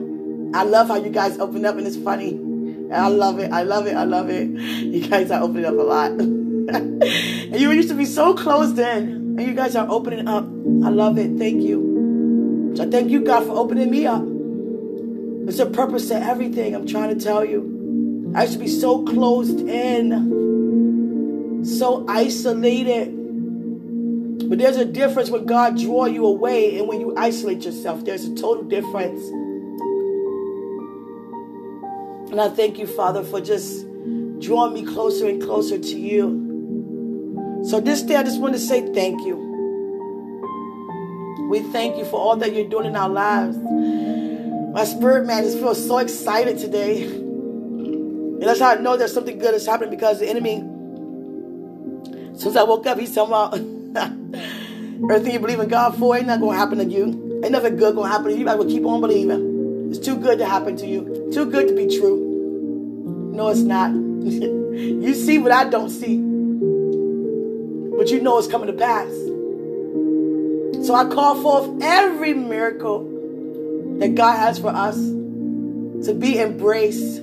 I 0.55 0.65
love 0.65 0.89
how 0.89 0.97
you 0.97 1.11
guys 1.11 1.39
open 1.39 1.65
up, 1.65 1.77
and 1.77 1.87
it's 1.87 1.97
funny. 1.97 2.31
And 2.31 2.95
I 2.95 3.09
love 3.09 3.39
it. 3.39 3.53
I 3.53 3.63
love 3.63 3.87
it. 3.87 3.97
I 3.97 4.05
love 4.05 4.31
it. 4.31 4.49
You 4.95 5.09
guys 5.09 5.31
are 5.31 5.43
opening 5.43 5.65
up 5.65 5.75
a 5.75 5.77
lot. 5.77 6.11
and 6.13 7.03
you 7.61 7.71
used 7.73 7.89
to 7.89 7.95
be 7.95 8.05
so 8.05 8.35
closed 8.35 8.79
in, 8.79 9.37
and 9.39 9.43
you 9.43 9.55
guys 9.55 9.75
are 9.77 9.89
opening 9.89 10.29
up. 10.29 10.45
I 10.45 10.91
love 10.91 11.19
it. 11.19 11.39
Thank 11.39 11.63
you. 11.63 12.73
So 12.77 12.91
thank 12.91 13.11
you, 13.11 13.21
God, 13.21 13.45
for 13.47 13.53
opening 13.53 13.91
me 13.91 14.07
up. 14.07 14.25
There's 14.25 15.61
a 15.61 15.67
purpose 15.67 16.09
to 16.09 16.17
everything 16.17 16.75
I'm 16.75 16.87
trying 16.87 17.17
to 17.17 17.23
tell 17.25 17.45
you. 17.45 18.33
I 18.35 18.43
used 18.43 18.55
to 18.55 18.59
be 18.59 18.69
so 18.69 19.05
closed 19.05 19.61
in, 19.61 20.11
so 21.65 22.05
isolated. 22.09 23.21
But 24.49 24.59
there's 24.59 24.77
a 24.77 24.85
difference 24.85 25.31
when 25.31 25.47
God 25.47 25.79
draw 25.79 26.07
you 26.07 26.27
away 26.27 26.79
and 26.79 26.87
when 26.89 27.01
you 27.01 27.15
isolate 27.17 27.65
yourself. 27.65 28.05
There's 28.05 28.25
a 28.25 28.35
total 28.35 28.65
difference. 28.65 29.23
And 32.31 32.41
I 32.41 32.49
thank 32.49 32.79
you, 32.79 32.87
Father, 32.87 33.23
for 33.23 33.41
just 33.41 33.87
drawing 34.41 34.75
me 34.75 34.85
closer 34.85 35.29
and 35.29 35.41
closer 35.43 35.79
to 35.79 35.99
you. 35.99 37.63
So 37.65 37.81
this 37.81 38.03
day, 38.03 38.17
I 38.17 38.23
just 38.23 38.41
want 38.41 38.55
to 38.55 38.61
say 38.61 38.93
thank 38.93 39.25
you. 39.25 39.37
We 41.49 41.61
thank 41.61 41.97
you 41.97 42.05
for 42.05 42.21
all 42.21 42.37
that 42.37 42.55
you're 42.55 42.69
doing 42.69 42.87
in 42.87 42.97
our 42.97 43.09
lives. 43.09 43.57
My 43.57 44.85
spirit 44.85 45.27
man 45.27 45.45
just 45.45 45.59
feels 45.59 45.87
so 45.87 45.99
excited 45.99 46.59
today. 46.59 47.05
And 47.05 48.43
that's 48.43 48.59
how 48.59 48.71
I 48.71 48.81
know 48.81 48.97
that 48.97 49.11
something 49.11 49.39
good 49.39 49.55
is 49.55 49.65
happening 49.65 49.91
because 49.91 50.19
the 50.19 50.29
enemy, 50.29 50.65
soon 52.37 52.51
as 52.51 52.57
I 52.57 52.65
woke 52.65 52.87
up, 52.87 52.99
he's 52.99 53.15
talking 53.15 53.33
about 53.33 53.55
everything 55.11 55.33
you 55.33 55.39
believe 55.39 55.61
in 55.61 55.69
God 55.69 55.97
for 55.97 56.17
ain't 56.17 56.27
not 56.27 56.41
going 56.41 56.53
to 56.53 56.59
happen 56.59 56.79
to 56.79 56.85
you. 56.85 57.41
Ain't 57.43 57.53
nothing 57.53 57.77
good 57.77 57.95
going 57.95 58.09
to 58.09 58.13
happen 58.13 58.27
to 58.27 58.33
you. 58.33 58.39
You 58.39 58.45
might 58.45 58.59
keep 58.69 58.85
on 58.85 59.01
believing. 59.01 59.91
It's 59.91 59.99
too 59.99 60.17
good 60.17 60.39
to 60.39 60.47
happen 60.47 60.77
to 60.79 60.87
you. 60.87 61.31
Too 61.33 61.45
good 61.47 61.69
to 61.69 61.75
be 61.75 61.87
true. 61.99 63.33
No, 63.35 63.49
it's 63.49 63.61
not. 63.61 63.93
you 63.93 65.15
see 65.15 65.39
what 65.39 65.53
I 65.53 65.69
don't 65.69 65.91
see. 65.91 66.17
But 67.97 68.11
you 68.11 68.21
know 68.21 68.39
it's 68.39 68.49
coming 68.49 68.67
to 68.67 68.73
pass. 68.73 69.11
So 70.87 70.95
I 70.95 71.05
call 71.05 71.41
forth 71.41 71.83
every 71.83 72.35
miracle 72.35 73.05
that 74.01 74.15
God 74.15 74.37
has 74.37 74.59
for 74.59 74.69
us 74.69 74.97
to 74.97 76.15
be 76.19 76.39
embraced. 76.39 77.19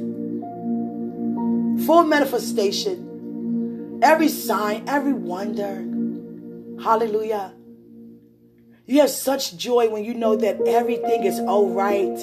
Full 1.86 2.04
manifestation. 2.06 3.11
Every 4.01 4.29
sign, 4.29 4.85
every 4.87 5.13
wonder. 5.13 5.85
Hallelujah. 6.83 7.53
You 8.87 9.01
have 9.01 9.11
such 9.11 9.55
joy 9.55 9.89
when 9.89 10.03
you 10.03 10.15
know 10.15 10.35
that 10.35 10.59
everything 10.67 11.23
is 11.23 11.39
all 11.39 11.69
right. 11.69 12.17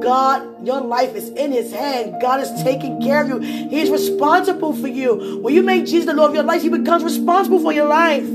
God, 0.00 0.66
your 0.66 0.80
life 0.80 1.16
is 1.16 1.28
in 1.30 1.50
His 1.50 1.72
hand. 1.72 2.20
God 2.20 2.40
is 2.40 2.62
taking 2.62 3.02
care 3.02 3.22
of 3.22 3.28
you. 3.28 3.40
He's 3.40 3.90
responsible 3.90 4.72
for 4.72 4.86
you. 4.86 5.40
When 5.40 5.54
you 5.54 5.62
make 5.62 5.86
Jesus 5.86 6.06
the 6.06 6.14
Lord 6.14 6.30
of 6.30 6.34
your 6.34 6.44
life, 6.44 6.62
He 6.62 6.68
becomes 6.68 7.02
responsible 7.02 7.58
for 7.58 7.72
your 7.72 7.88
life. 7.88 8.26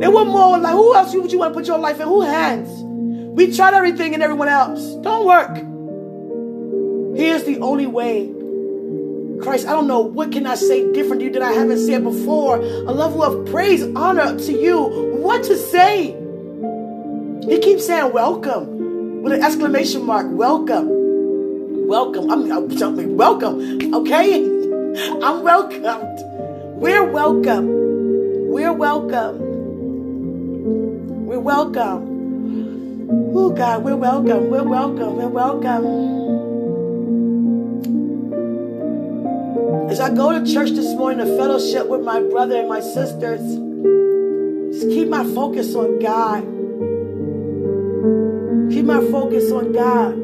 There 0.00 0.10
were 0.10 0.26
more 0.26 0.58
like 0.58 0.74
who 0.74 0.94
else 0.94 1.14
would 1.14 1.32
you 1.32 1.38
want 1.38 1.54
to 1.54 1.58
put 1.58 1.66
your 1.66 1.78
life 1.78 1.98
in? 1.98 2.06
Who 2.06 2.20
hands? 2.20 2.68
We 3.36 3.56
tried 3.56 3.72
everything 3.72 4.12
and 4.12 4.22
everyone 4.22 4.48
else. 4.48 4.94
Don't 4.96 5.24
work. 5.26 5.56
He 7.16 7.28
is 7.28 7.44
the 7.44 7.60
only 7.60 7.86
way. 7.86 8.35
Christ, 9.42 9.66
I 9.66 9.72
don't 9.72 9.86
know 9.86 10.00
what 10.00 10.32
can 10.32 10.46
I 10.46 10.54
say 10.54 10.92
different 10.92 11.20
to 11.20 11.26
you 11.26 11.32
that 11.32 11.42
I 11.42 11.52
haven't 11.52 11.78
said 11.78 12.02
before. 12.02 12.56
A 12.56 12.92
level 12.92 13.22
of 13.22 13.46
praise, 13.50 13.82
honor 13.94 14.38
to 14.38 14.52
you. 14.52 14.78
What 15.20 15.44
to 15.44 15.56
say? 15.56 16.16
He 17.48 17.58
keeps 17.58 17.86
saying 17.86 18.12
welcome 18.12 19.22
with 19.22 19.32
an 19.32 19.42
exclamation 19.42 20.04
mark. 20.04 20.26
Welcome. 20.30 21.86
Welcome. 21.86 22.30
I'm, 22.30 22.50
I'm 22.50 23.16
welcome. 23.16 23.94
Okay? 23.94 24.44
I'm 25.22 25.42
welcomed. 25.42 26.20
We're 26.80 27.04
welcome. 27.04 27.66
We're 28.48 28.72
welcome. 28.72 29.38
We're 31.26 31.40
welcome. 31.40 32.16
Oh 33.36 33.50
God, 33.50 33.84
we're 33.84 33.96
welcome. 33.96 34.50
We're 34.50 34.62
welcome. 34.62 35.16
We're 35.16 35.28
welcome. 35.28 36.25
As 39.88 40.00
I 40.00 40.12
go 40.12 40.32
to 40.32 40.52
church 40.52 40.70
this 40.70 40.92
morning 40.96 41.24
to 41.24 41.36
fellowship 41.36 41.86
with 41.86 42.02
my 42.02 42.20
brother 42.20 42.56
and 42.56 42.68
my 42.68 42.80
sisters, 42.80 43.40
just 44.74 44.88
keep 44.88 45.08
my 45.08 45.22
focus 45.32 45.76
on 45.76 46.00
God. 46.00 46.42
Keep 48.72 48.84
my 48.84 49.00
focus 49.12 49.52
on 49.52 49.72
God. 49.72 50.16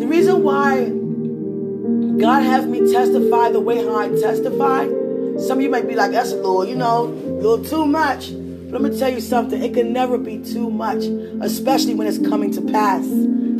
The 0.00 0.06
reason 0.06 0.42
why 0.42 0.88
God 2.18 2.42
has 2.42 2.64
me 2.64 2.90
testify 2.90 3.50
the 3.50 3.60
way 3.60 3.84
how 3.84 3.98
I 3.98 4.08
testify, 4.08 4.86
some 5.46 5.58
of 5.58 5.60
you 5.60 5.68
might 5.68 5.86
be 5.86 5.94
like, 5.94 6.12
that's 6.12 6.32
a 6.32 6.36
little, 6.36 6.64
you 6.64 6.74
know, 6.74 7.04
a 7.04 7.08
little 7.08 7.62
too 7.62 7.84
much. 7.84 8.30
But 8.70 8.82
let 8.82 8.92
me 8.92 8.98
tell 8.98 9.10
you 9.10 9.20
something, 9.20 9.60
it 9.62 9.74
can 9.74 9.92
never 9.92 10.16
be 10.16 10.38
too 10.38 10.70
much, 10.70 11.02
especially 11.40 11.94
when 11.94 12.06
it's 12.06 12.18
coming 12.18 12.52
to 12.52 12.62
pass. 12.62 13.04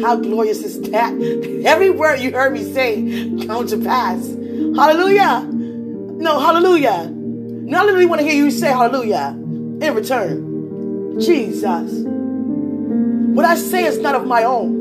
How 0.00 0.16
glorious 0.16 0.62
is 0.62 0.80
that? 0.90 1.12
Every 1.64 1.90
word 1.90 2.20
you 2.20 2.32
heard 2.32 2.52
me 2.52 2.62
say 2.72 3.46
come 3.46 3.66
to 3.66 3.78
pass. 3.78 4.24
Hallelujah. 4.28 5.48
No, 5.50 6.38
hallelujah. 6.38 7.10
Not 7.10 7.88
only 7.88 8.06
want 8.06 8.20
to 8.20 8.26
hear 8.26 8.36
you 8.36 8.50
say 8.50 8.68
hallelujah 8.68 9.30
in 9.30 9.94
return. 9.94 11.18
Jesus. 11.20 12.04
What 13.34 13.44
I 13.44 13.56
say 13.56 13.84
is 13.84 13.98
not 13.98 14.14
of 14.14 14.26
my 14.26 14.44
own. 14.44 14.78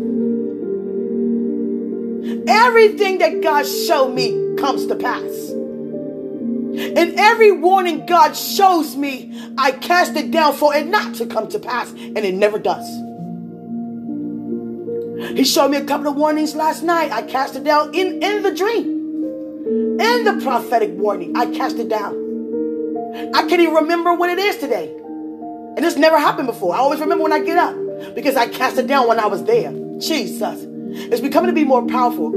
Everything 2.47 3.17
that 3.17 3.41
God 3.41 3.65
showed 3.65 4.13
me 4.13 4.55
comes 4.57 4.85
to 4.87 4.95
pass. 4.95 5.48
And 6.95 7.19
every 7.19 7.51
warning 7.51 8.05
God 8.05 8.35
shows 8.35 8.95
me, 8.95 9.53
I 9.57 9.71
cast 9.71 10.15
it 10.15 10.31
down 10.31 10.53
for 10.53 10.75
it 10.75 10.87
not 10.87 11.15
to 11.15 11.25
come 11.25 11.47
to 11.49 11.59
pass, 11.59 11.91
and 11.91 12.17
it 12.17 12.33
never 12.33 12.59
does. 12.59 12.87
He 15.35 15.43
showed 15.43 15.69
me 15.69 15.77
a 15.77 15.85
couple 15.85 16.07
of 16.07 16.15
warnings 16.15 16.55
last 16.55 16.81
night. 16.81 17.11
I 17.11 17.21
cast 17.21 17.55
it 17.55 17.63
down 17.63 17.93
in, 17.93 18.23
in 18.23 18.41
the 18.41 18.53
dream. 18.55 18.87
In 19.99 20.23
the 20.23 20.39
prophetic 20.41 20.91
warning, 20.91 21.35
I 21.35 21.45
cast 21.47 21.77
it 21.77 21.89
down. 21.89 22.15
I 23.35 23.41
can't 23.47 23.61
even 23.61 23.73
remember 23.73 24.13
what 24.13 24.29
it 24.29 24.39
is 24.39 24.57
today. 24.57 24.87
And 24.87 25.85
this 25.85 25.97
never 25.97 26.17
happened 26.17 26.47
before. 26.47 26.73
I 26.73 26.79
always 26.79 26.99
remember 26.99 27.23
when 27.23 27.33
I 27.33 27.39
get 27.43 27.57
up 27.57 27.75
because 28.15 28.35
I 28.35 28.47
cast 28.47 28.77
it 28.77 28.87
down 28.87 29.07
when 29.07 29.19
I 29.19 29.27
was 29.27 29.43
there. 29.43 29.71
Jesus. 29.99 30.65
It's 30.91 31.21
becoming 31.21 31.49
to 31.49 31.53
be 31.53 31.65
more 31.65 31.85
powerful. 31.85 32.31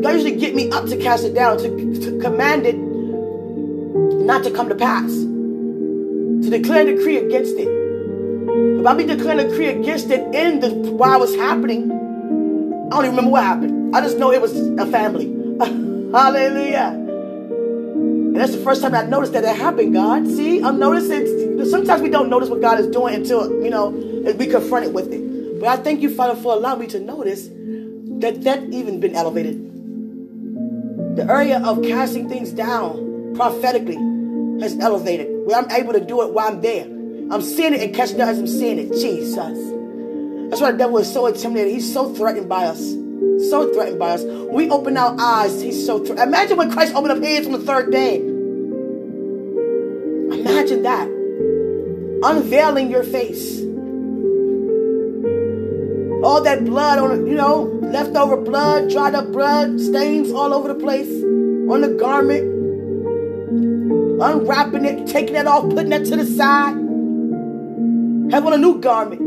God 0.00 0.14
usually 0.14 0.36
get 0.36 0.54
me 0.54 0.70
up 0.70 0.86
to 0.86 0.96
cast 0.96 1.24
it 1.24 1.34
down, 1.34 1.58
to, 1.58 2.00
to 2.00 2.18
command 2.20 2.66
it 2.66 2.76
not 4.26 4.44
to 4.44 4.50
come 4.50 4.68
to 4.68 4.74
pass, 4.74 5.10
to 5.10 6.50
declare 6.50 6.86
a 6.86 6.96
decree 6.96 7.16
against 7.16 7.56
it. 7.56 7.68
If 8.78 8.86
I 8.86 8.94
be 8.94 9.04
declaring 9.04 9.40
a 9.40 9.48
decree 9.48 9.68
against 9.68 10.10
it 10.10 10.34
in 10.34 10.60
the 10.60 10.70
while 10.70 11.16
it 11.16 11.20
was 11.20 11.34
happening, 11.34 11.90
I 11.90 12.90
don't 12.90 13.04
even 13.04 13.16
remember 13.16 13.30
what 13.30 13.42
happened. 13.42 13.94
I 13.96 14.00
just 14.00 14.18
know 14.18 14.32
it 14.32 14.40
was 14.40 14.56
a 14.56 14.86
family. 14.86 15.26
Hallelujah. 16.12 16.92
And 16.94 18.36
that's 18.36 18.52
the 18.52 18.62
first 18.62 18.82
time 18.82 18.94
I 18.94 19.02
noticed 19.02 19.32
that 19.32 19.44
it 19.44 19.56
happened, 19.56 19.94
God. 19.94 20.26
See, 20.26 20.62
I'm 20.62 20.78
noticing. 20.78 21.64
Sometimes 21.64 22.02
we 22.02 22.08
don't 22.08 22.30
notice 22.30 22.48
what 22.48 22.60
God 22.60 22.78
is 22.78 22.86
doing 22.86 23.14
until, 23.14 23.50
you 23.62 23.70
know, 23.70 23.88
we 23.88 24.46
confronted 24.46 24.94
with 24.94 25.12
it. 25.12 25.60
But 25.60 25.68
I 25.68 25.76
thank 25.76 26.00
you, 26.00 26.14
Father, 26.14 26.40
for 26.40 26.52
allowing 26.52 26.80
me 26.80 26.86
to 26.88 27.00
notice 27.00 27.48
that 28.20 28.42
that 28.44 28.62
even 28.72 29.00
been 29.00 29.14
elevated. 29.14 29.64
The 31.16 31.26
area 31.28 31.60
of 31.64 31.82
casting 31.82 32.28
things 32.28 32.52
down 32.52 33.07
prophetically 33.34 33.96
has 34.60 34.76
elevated. 34.78 35.28
Where 35.46 35.56
I'm 35.56 35.70
able 35.70 35.92
to 35.92 36.00
do 36.04 36.22
it 36.22 36.32
while 36.32 36.48
I'm 36.48 36.60
there. 36.60 36.84
I'm 37.30 37.42
seeing 37.42 37.74
it 37.74 37.82
and 37.82 37.94
catching 37.94 38.16
it 38.16 38.22
as 38.22 38.38
I'm 38.38 38.46
seeing 38.46 38.78
it. 38.78 38.92
Jesus. 38.92 39.58
That's 40.50 40.62
why 40.62 40.72
the 40.72 40.78
devil 40.78 40.98
is 40.98 41.12
so 41.12 41.26
intimidated. 41.26 41.72
He's 41.72 41.92
so 41.92 42.14
threatened 42.14 42.48
by 42.48 42.64
us. 42.66 42.80
So 43.50 43.72
threatened 43.72 43.98
by 43.98 44.12
us. 44.12 44.24
We 44.24 44.70
open 44.70 44.96
our 44.96 45.14
eyes. 45.20 45.60
He's 45.60 45.84
so 45.84 45.98
threatened. 45.98 46.28
Imagine 46.28 46.56
when 46.56 46.70
Christ 46.70 46.94
opened 46.94 47.12
up 47.12 47.22
his 47.22 47.46
on 47.46 47.52
the 47.52 47.58
third 47.58 47.92
day. 47.92 48.16
Imagine 50.40 50.82
that. 50.82 51.08
Unveiling 52.24 52.90
your 52.90 53.04
face. 53.04 53.60
All 56.24 56.42
that 56.42 56.64
blood 56.64 56.98
on 56.98 57.26
you 57.26 57.34
know, 57.34 57.64
leftover 57.82 58.36
blood, 58.36 58.90
dried 58.90 59.14
up 59.14 59.30
blood, 59.30 59.78
stains 59.80 60.32
all 60.32 60.52
over 60.52 60.68
the 60.68 60.74
place 60.74 61.08
on 61.70 61.82
the 61.82 61.94
garment 61.98 62.57
unwrapping 64.20 64.84
it, 64.84 65.06
taking 65.06 65.36
it 65.36 65.46
off, 65.46 65.68
putting 65.70 65.92
it 65.92 66.04
to 66.06 66.16
the 66.16 66.26
side, 66.26 66.74
having 68.32 68.52
a 68.52 68.58
new 68.58 68.80
garment. 68.80 69.20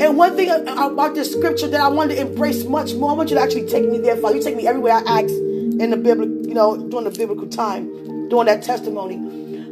And 0.00 0.16
one 0.16 0.36
thing 0.36 0.50
about 0.50 1.14
this 1.14 1.32
scripture 1.32 1.68
that 1.68 1.80
I 1.80 1.88
wanted 1.88 2.16
to 2.16 2.20
embrace 2.22 2.64
much 2.64 2.94
more, 2.94 3.10
I 3.10 3.14
want 3.14 3.30
you 3.30 3.36
to 3.36 3.42
actually 3.42 3.66
take 3.66 3.88
me 3.88 3.98
there, 3.98 4.16
Father. 4.16 4.36
You 4.36 4.42
take 4.42 4.56
me 4.56 4.66
everywhere 4.66 4.94
I 4.94 5.20
ask 5.20 5.30
in 5.30 5.90
the 5.90 5.96
biblical, 5.96 6.46
you 6.46 6.54
know, 6.54 6.76
during 6.76 7.04
the 7.04 7.10
biblical 7.10 7.46
time, 7.48 8.28
during 8.28 8.46
that 8.46 8.62
testimony. 8.62 9.16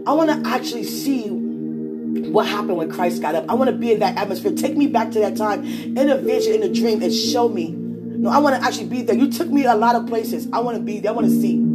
I 0.06 0.12
want 0.12 0.30
to 0.30 0.48
actually 0.48 0.84
see 0.84 1.28
what 1.28 2.46
happened 2.46 2.76
when 2.76 2.90
Christ 2.90 3.22
got 3.22 3.34
up. 3.34 3.44
I 3.48 3.54
want 3.54 3.70
to 3.70 3.76
be 3.76 3.92
in 3.92 4.00
that 4.00 4.16
atmosphere. 4.16 4.52
Take 4.52 4.76
me 4.76 4.86
back 4.86 5.10
to 5.12 5.20
that 5.20 5.36
time 5.36 5.64
in 5.64 6.08
a 6.10 6.16
vision, 6.16 6.54
in 6.54 6.62
a 6.62 6.72
dream, 6.72 7.02
and 7.02 7.12
show 7.12 7.48
me. 7.48 7.70
No, 7.70 8.30
I 8.30 8.38
want 8.38 8.56
to 8.56 8.62
actually 8.66 8.88
be 8.88 9.02
there. 9.02 9.16
You 9.16 9.30
took 9.30 9.48
me 9.48 9.64
a 9.64 9.74
lot 9.74 9.96
of 9.96 10.06
places. 10.06 10.48
I 10.52 10.60
want 10.60 10.76
to 10.76 10.82
be 10.82 11.00
there. 11.00 11.12
I 11.12 11.14
want 11.14 11.26
to 11.26 11.40
see. 11.40 11.73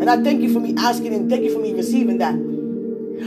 And 0.00 0.08
I 0.08 0.22
thank 0.22 0.42
you 0.42 0.52
for 0.52 0.60
me 0.60 0.74
asking 0.78 1.12
and 1.14 1.28
thank 1.28 1.42
you 1.42 1.52
for 1.52 1.60
me 1.60 1.72
receiving 1.74 2.18
that. 2.18 2.34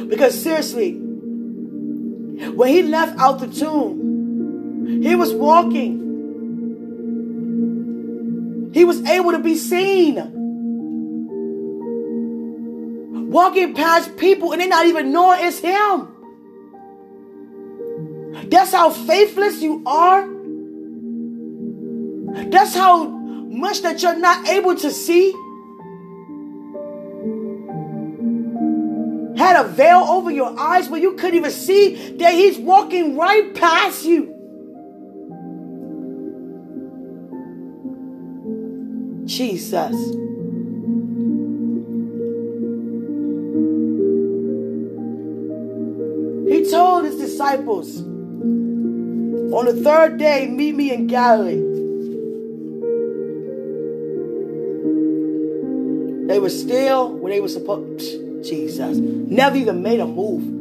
Because 0.07 0.39
seriously, 0.41 0.93
when 0.93 2.69
he 2.69 2.83
left 2.83 3.19
out 3.19 3.39
the 3.39 3.47
tomb, 3.47 5.01
he 5.03 5.15
was 5.15 5.33
walking. 5.33 5.99
He 8.73 8.85
was 8.85 9.03
able 9.03 9.31
to 9.31 9.39
be 9.39 9.55
seen. 9.55 10.15
Walking 13.29 13.73
past 13.73 14.15
people 14.17 14.53
and 14.53 14.61
they 14.61 14.67
not 14.67 14.85
even 14.85 15.11
knowing 15.11 15.45
it's 15.45 15.59
him. 15.59 16.07
That's 18.49 18.71
how 18.71 18.89
faithless 18.91 19.61
you 19.61 19.83
are. 19.85 20.27
That's 22.49 22.73
how 22.75 23.05
much 23.05 23.81
that 23.81 24.01
you're 24.01 24.17
not 24.17 24.47
able 24.47 24.75
to 24.75 24.91
see. 24.91 25.33
Had 29.41 29.65
a 29.65 29.67
veil 29.67 29.97
over 29.97 30.29
your 30.29 30.57
eyes 30.57 30.87
where 30.87 31.01
you 31.01 31.13
couldn't 31.15 31.35
even 31.35 31.51
see 31.51 32.15
that 32.17 32.33
he's 32.33 32.59
walking 32.59 33.17
right 33.17 33.53
past 33.55 34.05
you. 34.05 34.27
Jesus. 39.25 39.95
He 46.47 46.69
told 46.69 47.05
his 47.05 47.17
disciples, 47.17 47.99
on 47.99 49.65
the 49.65 49.81
third 49.83 50.19
day, 50.19 50.47
meet 50.47 50.75
me 50.75 50.93
in 50.93 51.07
Galilee. 51.07 51.67
They 56.27 56.39
were 56.39 56.49
still 56.49 57.17
where 57.17 57.33
they 57.33 57.41
were 57.41 57.49
supposed 57.49 58.30
Jesus. 58.43 58.97
Never 58.97 59.55
even 59.57 59.81
made 59.81 59.99
a 59.99 60.07
move. 60.07 60.59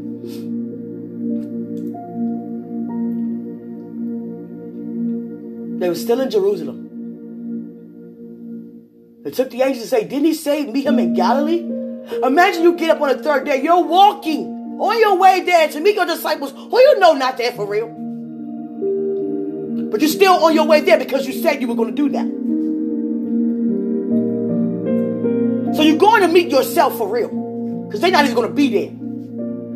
They 5.81 5.89
were 5.89 5.95
still 5.95 6.21
in 6.21 6.31
Jerusalem. 6.31 6.89
They 9.23 9.31
took 9.31 9.51
the 9.51 9.63
angels 9.63 9.83
to 9.83 9.89
say, 9.89 10.05
Didn't 10.05 10.27
he 10.27 10.35
say 10.35 10.67
meet 10.67 10.87
him 10.87 10.99
in 10.99 11.15
Galilee? 11.15 11.61
Imagine 12.23 12.63
you 12.63 12.77
get 12.77 12.91
up 12.91 13.01
on 13.01 13.09
the 13.17 13.23
third 13.23 13.45
day, 13.45 13.63
you're 13.63 13.83
walking 13.83 14.61
On 14.81 14.99
your 14.99 15.19
way 15.19 15.43
there 15.43 15.69
to 15.69 15.81
meet 15.81 15.95
your 15.95 16.07
disciples 16.07 16.53
who 16.53 16.79
you 16.79 16.99
know 16.99 17.13
not 17.13 17.37
there 17.37 17.53
for 17.53 17.67
real. 17.67 17.89
But 19.91 20.01
you're 20.01 20.09
still 20.09 20.43
on 20.43 20.55
your 20.55 20.65
way 20.65 20.81
there 20.81 20.99
because 20.99 21.27
you 21.27 21.35
said 21.35 21.61
you 21.61 21.69
were 21.69 21.75
going 21.75 21.95
to 21.95 22.03
do 22.03 22.09
that. 22.09 22.27
So 25.77 25.83
you're 25.83 25.99
going 25.99 26.23
to 26.23 26.29
meet 26.29 26.49
yourself 26.49 26.97
for 26.97 27.07
real. 27.09 27.40
Because 27.91 28.03
they're 28.03 28.13
not 28.13 28.25
even 28.25 28.37
going 28.37 28.49
to 28.49 28.55
be 28.55 28.69
there. 28.69 28.91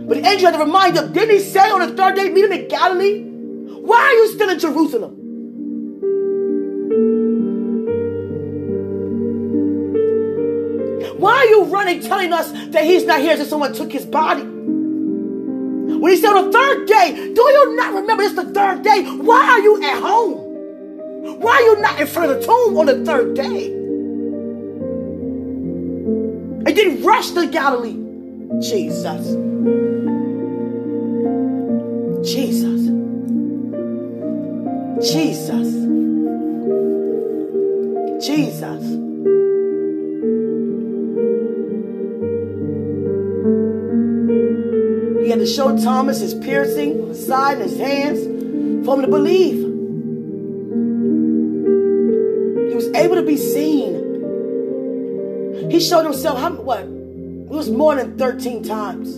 But 0.06 0.22
the 0.22 0.28
angel 0.28 0.52
had 0.52 0.56
to 0.56 0.64
remind 0.64 0.96
them, 0.96 1.12
didn't 1.12 1.34
he 1.34 1.40
say 1.40 1.68
on 1.68 1.80
the 1.80 1.96
third 1.96 2.14
day, 2.14 2.28
meet 2.30 2.44
him 2.44 2.52
in 2.52 2.68
Galilee? 2.68 3.24
Why 3.24 3.98
are 3.98 4.12
you 4.12 4.28
still 4.28 4.50
in 4.50 4.60
Jerusalem? 4.60 5.16
Why 11.18 11.38
are 11.38 11.46
you 11.46 11.64
running 11.64 12.02
telling 12.02 12.32
us 12.32 12.52
that 12.70 12.84
he's 12.84 13.04
not 13.04 13.20
here 13.20 13.36
since 13.36 13.48
someone 13.48 13.72
took 13.72 13.90
his 13.90 14.06
body? 14.06 14.42
When 14.44 16.12
he 16.12 16.16
said 16.16 16.36
on 16.36 16.52
the 16.52 16.52
third 16.52 16.86
day, 16.86 17.32
do 17.34 17.42
you 17.42 17.76
not 17.76 17.94
remember 17.94 18.22
it's 18.22 18.36
the 18.36 18.44
third 18.44 18.84
day? 18.84 19.02
Why 19.02 19.42
are 19.42 19.60
you 19.60 19.82
at 19.82 20.00
home? 20.00 21.40
Why 21.40 21.50
are 21.50 21.62
you 21.62 21.80
not 21.80 21.98
in 21.98 22.06
front 22.06 22.30
of 22.30 22.38
the 22.38 22.46
tomb 22.46 22.78
on 22.78 22.86
the 22.86 23.04
third 23.04 23.34
day? 23.34 23.83
And 26.66 26.74
didn't 26.74 27.02
rush 27.02 27.30
to 27.32 27.46
Galilee. 27.46 27.98
Jesus. 28.60 29.36
Jesus. 32.24 32.80
Jesus. 35.10 35.68
Jesus. 38.26 38.82
He 45.22 45.30
had 45.30 45.38
to 45.40 45.46
show 45.46 45.76
Thomas 45.76 46.20
his 46.20 46.34
piercing 46.34 47.02
on 47.02 47.08
the 47.08 47.14
side 47.14 47.58
and 47.58 47.70
his 47.70 47.78
hands 47.78 48.20
for 48.86 48.94
him 48.96 49.02
to 49.02 49.08
believe. 49.08 49.58
He 52.68 52.74
was 52.74 52.88
able 52.94 53.16
to 53.16 53.22
be 53.22 53.36
seen. 53.36 53.73
He 55.74 55.80
showed 55.80 56.04
himself 56.04 56.38
how 56.38 56.52
what? 56.52 56.82
It 56.82 57.48
was 57.48 57.68
more 57.68 57.96
than 57.96 58.16
13 58.16 58.62
times. 58.62 59.16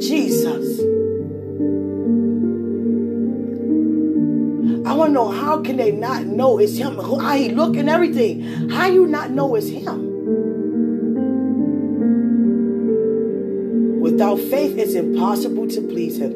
Jesus. 0.00 0.78
I 4.86 4.94
want 4.94 5.08
to 5.08 5.14
know 5.14 5.32
how 5.32 5.62
can 5.62 5.78
they 5.78 5.90
not 5.90 6.26
know 6.26 6.58
it's 6.58 6.76
him? 6.76 6.94
How 6.98 7.34
he 7.34 7.48
look 7.48 7.76
and 7.76 7.90
everything. 7.90 8.70
How 8.70 8.86
you 8.86 9.08
not 9.08 9.32
know 9.32 9.56
it's 9.56 9.66
him? 9.66 9.98
Without 14.00 14.38
faith, 14.38 14.78
it's 14.78 14.94
impossible 14.94 15.66
to 15.66 15.80
please 15.80 16.18
him. 16.18 16.30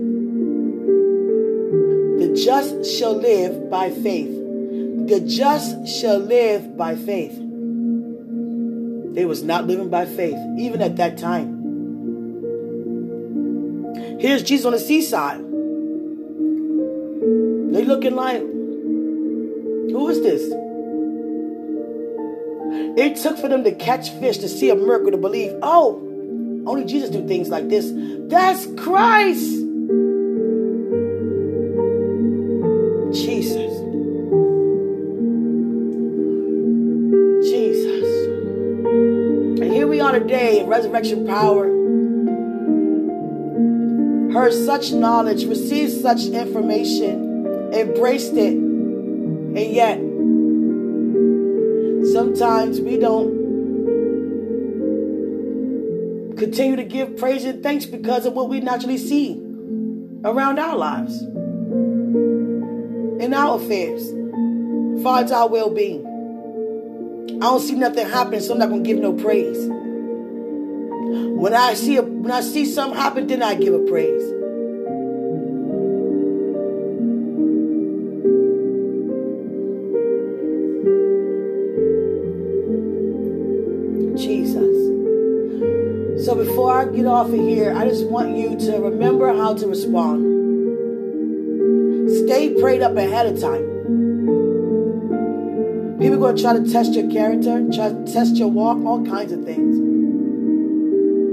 The 2.18 2.34
just 2.34 2.84
shall 2.90 3.14
live 3.14 3.70
by 3.70 3.90
faith. 3.90 4.41
The 5.12 5.20
just 5.20 5.86
shall 5.88 6.18
live 6.18 6.74
by 6.74 6.96
faith. 6.96 7.36
They 9.14 9.26
was 9.26 9.42
not 9.42 9.66
living 9.66 9.90
by 9.90 10.06
faith, 10.06 10.38
even 10.58 10.80
at 10.80 10.96
that 10.96 11.18
time. 11.18 11.60
Here's 14.18 14.42
Jesus 14.42 14.64
on 14.64 14.72
the 14.72 14.78
seaside. 14.78 15.40
They 17.74 17.84
looking 17.84 18.14
like, 18.16 18.40
who 18.40 20.08
is 20.08 20.22
this? 20.22 20.50
It 22.96 23.16
took 23.16 23.36
for 23.36 23.48
them 23.48 23.64
to 23.64 23.72
catch 23.72 24.08
fish 24.12 24.38
to 24.38 24.48
see 24.48 24.70
a 24.70 24.74
miracle 24.74 25.10
to 25.10 25.18
believe, 25.18 25.52
oh, 25.60 25.96
only 26.66 26.86
Jesus 26.86 27.10
do 27.10 27.28
things 27.28 27.50
like 27.50 27.68
this. 27.68 27.92
That's 28.30 28.64
Christ. 28.82 29.61
Resurrection 40.72 41.26
power. 41.26 41.66
Heard 44.32 44.54
such 44.54 44.90
knowledge, 44.92 45.44
received 45.44 45.92
such 46.00 46.24
information, 46.24 47.70
embraced 47.74 48.32
it, 48.32 48.54
and 48.54 49.58
yet 49.58 49.98
sometimes 52.14 52.80
we 52.80 52.96
don't 52.96 53.42
continue 56.38 56.76
to 56.76 56.84
give 56.84 57.18
praise 57.18 57.44
and 57.44 57.62
thanks 57.62 57.84
because 57.84 58.24
of 58.24 58.32
what 58.32 58.48
we 58.48 58.60
naturally 58.60 58.96
see 58.96 59.38
around 60.24 60.58
our 60.58 60.74
lives, 60.74 61.20
in 63.20 63.34
our 63.34 63.58
affairs, 63.60 64.10
far 65.02 65.22
as 65.22 65.30
our 65.32 65.50
well 65.50 65.68
being. 65.68 66.06
I 67.42 67.44
don't 67.44 67.60
see 67.60 67.74
nothing 67.74 68.08
happening, 68.08 68.40
so 68.40 68.54
I'm 68.54 68.58
not 68.58 68.70
gonna 68.70 68.80
give 68.80 68.96
no 68.96 69.12
praise. 69.12 69.68
When 71.42 71.54
I 71.54 71.74
see 71.74 71.96
a, 71.96 72.02
when 72.02 72.30
I 72.30 72.40
see 72.40 72.64
something 72.64 72.96
happen, 72.96 73.26
then 73.26 73.42
I 73.42 73.56
give 73.56 73.74
a 73.74 73.80
praise. 73.80 74.22
Jesus. 84.22 84.70
So 86.24 86.36
before 86.36 86.78
I 86.78 86.84
get 86.84 87.06
off 87.06 87.26
of 87.26 87.34
here, 87.34 87.74
I 87.76 87.88
just 87.88 88.06
want 88.06 88.36
you 88.36 88.56
to 88.56 88.78
remember 88.78 89.36
how 89.36 89.54
to 89.54 89.66
respond. 89.66 90.22
Stay 92.24 92.54
prayed 92.54 92.82
up 92.82 92.96
ahead 92.96 93.26
of 93.26 93.40
time. 93.40 93.66
People 95.98 96.14
are 96.14 96.18
going 96.18 96.36
to 96.36 96.42
try 96.42 96.52
to 96.52 96.70
test 96.70 96.92
your 96.92 97.10
character, 97.10 97.68
try 97.74 97.88
to 97.88 98.04
test 98.06 98.36
your 98.36 98.46
walk, 98.46 98.78
all 98.84 99.04
kinds 99.04 99.32
of 99.32 99.44
things. 99.44 100.01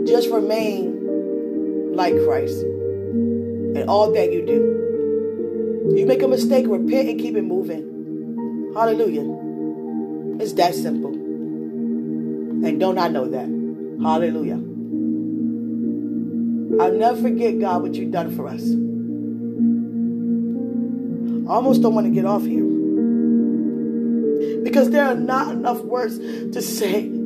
Just 0.10 0.30
remain 0.32 1.95
like 1.95 2.15
Christ 2.26 2.63
in 2.63 3.86
all 3.88 4.12
that 4.13 4.34
you 4.34 4.43
do. 4.43 5.95
You 5.95 6.06
make 6.08 6.24
a 6.24 6.28
mistake, 6.28 6.65
repent 6.67 7.10
and 7.10 7.19
keep 7.19 7.36
it 7.36 7.43
moving. 7.43 8.74
Hallelujah. 8.74 10.41
It's 10.41 10.54
that 10.54 10.74
simple. 10.74 11.13
And 11.13 12.80
don't 12.80 12.98
I 12.98 13.08
know 13.08 13.28
that? 13.28 13.45
Hallelujah. 14.02 14.56
I'll 16.82 16.93
never 16.93 17.22
forget, 17.22 17.60
God, 17.60 17.84
what 17.84 17.93
you've 17.93 18.12
done 18.12 18.36
for 18.36 18.48
us. 18.48 18.63
I 21.48 21.54
almost 21.54 21.84
don't 21.84 21.93
want 21.93 22.08
to 22.08 22.12
get 22.12 22.26
off 22.26 22.43
here 22.43 22.63
because 24.63 24.89
there 24.89 25.06
are 25.06 25.15
not 25.15 25.52
enough 25.52 25.82
words 25.82 26.17
to 26.17 26.62
say. 26.62 27.18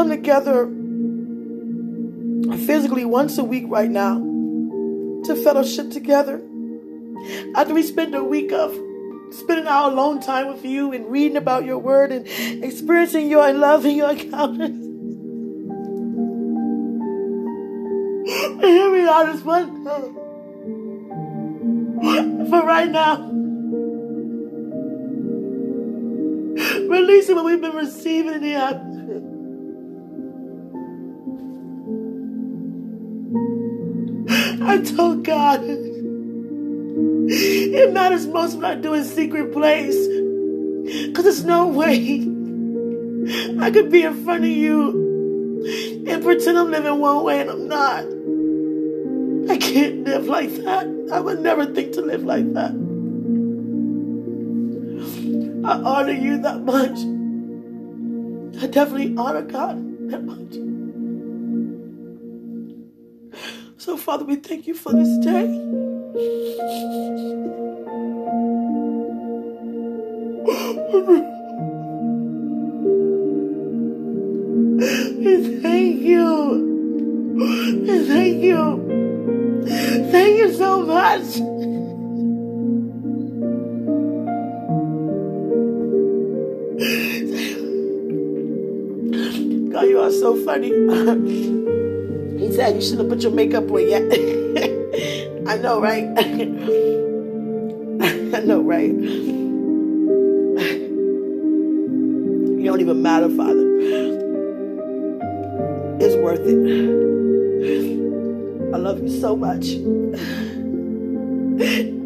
Come 0.00 0.08
together 0.08 0.64
physically 2.64 3.04
once 3.04 3.36
a 3.36 3.44
week 3.44 3.64
right 3.68 3.90
now 3.90 4.14
to 5.24 5.36
fellowship 5.44 5.90
together. 5.90 6.40
After 7.54 7.74
we 7.74 7.82
spend 7.82 8.14
a 8.14 8.24
week 8.24 8.50
of 8.50 8.72
spending 9.30 9.66
our 9.66 9.90
alone 9.90 10.20
time 10.20 10.48
with 10.48 10.64
you 10.64 10.94
and 10.94 11.12
reading 11.12 11.36
about 11.36 11.66
your 11.66 11.76
word 11.76 12.12
and 12.12 12.26
experiencing 12.64 13.28
your 13.28 13.52
love 13.52 13.84
and 13.84 13.94
your 13.94 14.12
encounters. 14.12 14.70
Here 18.62 18.90
we 18.90 19.06
are 19.06 19.26
this 19.30 19.44
one. 19.44 19.84
For 22.48 22.64
right 22.64 22.88
now, 22.88 23.30
releasing 26.88 27.36
what 27.36 27.44
we've 27.44 27.60
been 27.60 27.76
receiving 27.76 28.32
in 28.32 28.40
the 28.40 28.54
atmosphere. 28.54 28.89
I 34.62 34.82
told 34.82 35.24
God 35.24 35.60
it 37.32 37.92
matters 37.92 38.26
most 38.26 38.56
when 38.56 38.64
I 38.64 38.74
do 38.74 38.94
in 38.94 39.04
secret 39.04 39.52
place. 39.52 39.96
Because 41.06 41.24
there's 41.24 41.44
no 41.44 41.68
way 41.68 42.26
I 43.60 43.70
could 43.70 43.90
be 43.90 44.02
in 44.02 44.24
front 44.24 44.44
of 44.44 44.50
you 44.50 46.04
and 46.06 46.22
pretend 46.22 46.58
I'm 46.58 46.70
living 46.70 46.98
one 46.98 47.22
way 47.22 47.40
and 47.40 47.50
I'm 47.50 47.68
not. 47.68 48.04
I 49.50 49.56
can't 49.56 50.04
live 50.04 50.26
like 50.26 50.50
that. 50.64 51.08
I 51.12 51.20
would 51.20 51.40
never 51.40 51.66
think 51.66 51.92
to 51.94 52.02
live 52.02 52.24
like 52.24 52.52
that. 52.54 52.72
I 55.64 55.72
honor 55.72 56.12
you 56.12 56.38
that 56.38 56.62
much. 56.64 56.98
I 58.62 58.66
definitely 58.66 59.14
honor 59.16 59.42
God 59.42 60.10
that 60.10 60.24
much. 60.24 60.69
So, 63.80 63.96
Father, 63.96 64.26
we 64.26 64.36
thank 64.36 64.66
you 64.66 64.74
for 64.74 64.92
this 64.92 65.08
day. 65.24 65.46
Thank 75.62 76.02
you. 76.02 76.26
Thank 78.06 78.42
you. 78.42 79.64
Thank 80.10 80.38
you 80.38 80.52
so 80.52 80.84
much. 80.84 81.40
God, 89.72 89.88
you 89.88 90.00
are 90.00 90.12
so 90.12 90.36
funny. 90.44 91.56
said 92.52 92.76
you 92.76 92.82
should 92.82 92.98
have 92.98 93.08
put 93.08 93.22
your 93.22 93.32
makeup 93.32 93.70
on 93.70 93.88
yet. 93.88 94.02
I 95.46 95.56
know, 95.56 95.80
right? 95.80 96.04
I 98.34 98.40
know, 98.40 98.60
right? 98.62 98.92
You 102.60 102.64
don't 102.64 102.80
even 102.80 103.02
matter, 103.02 103.28
Father. 103.30 103.66
It's 106.00 106.14
worth 106.16 106.40
it. 106.40 106.56
I 108.72 108.76
love 108.78 109.02
you 109.02 109.08
so 109.08 109.34
much. 109.36 109.66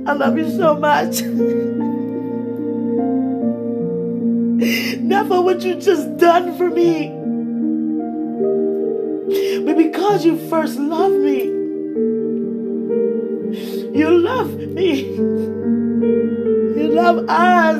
I 0.07 0.13
love 0.13 0.37
you 0.39 0.51
so 0.51 0.75
much. 0.75 1.23
Never 5.01 5.41
what 5.41 5.63
you 5.63 5.77
just 5.77 6.17
done 6.17 6.57
for 6.57 6.69
me, 6.71 7.14
because 10.15 10.27
you 10.27 10.49
first 10.49 10.79
loved 10.79 11.17
me. 11.17 11.43
You 13.99 14.11
love 14.17 14.57
me. 14.57 15.03
You 16.77 16.89
love 16.93 17.29
us. 17.29 17.79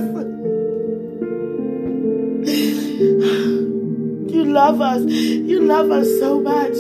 You 4.33 4.45
love 4.47 4.81
us. 4.81 5.03
You 5.05 5.61
love 5.61 5.93
us 5.93 6.09
so 6.19 6.41
much. 6.41 6.75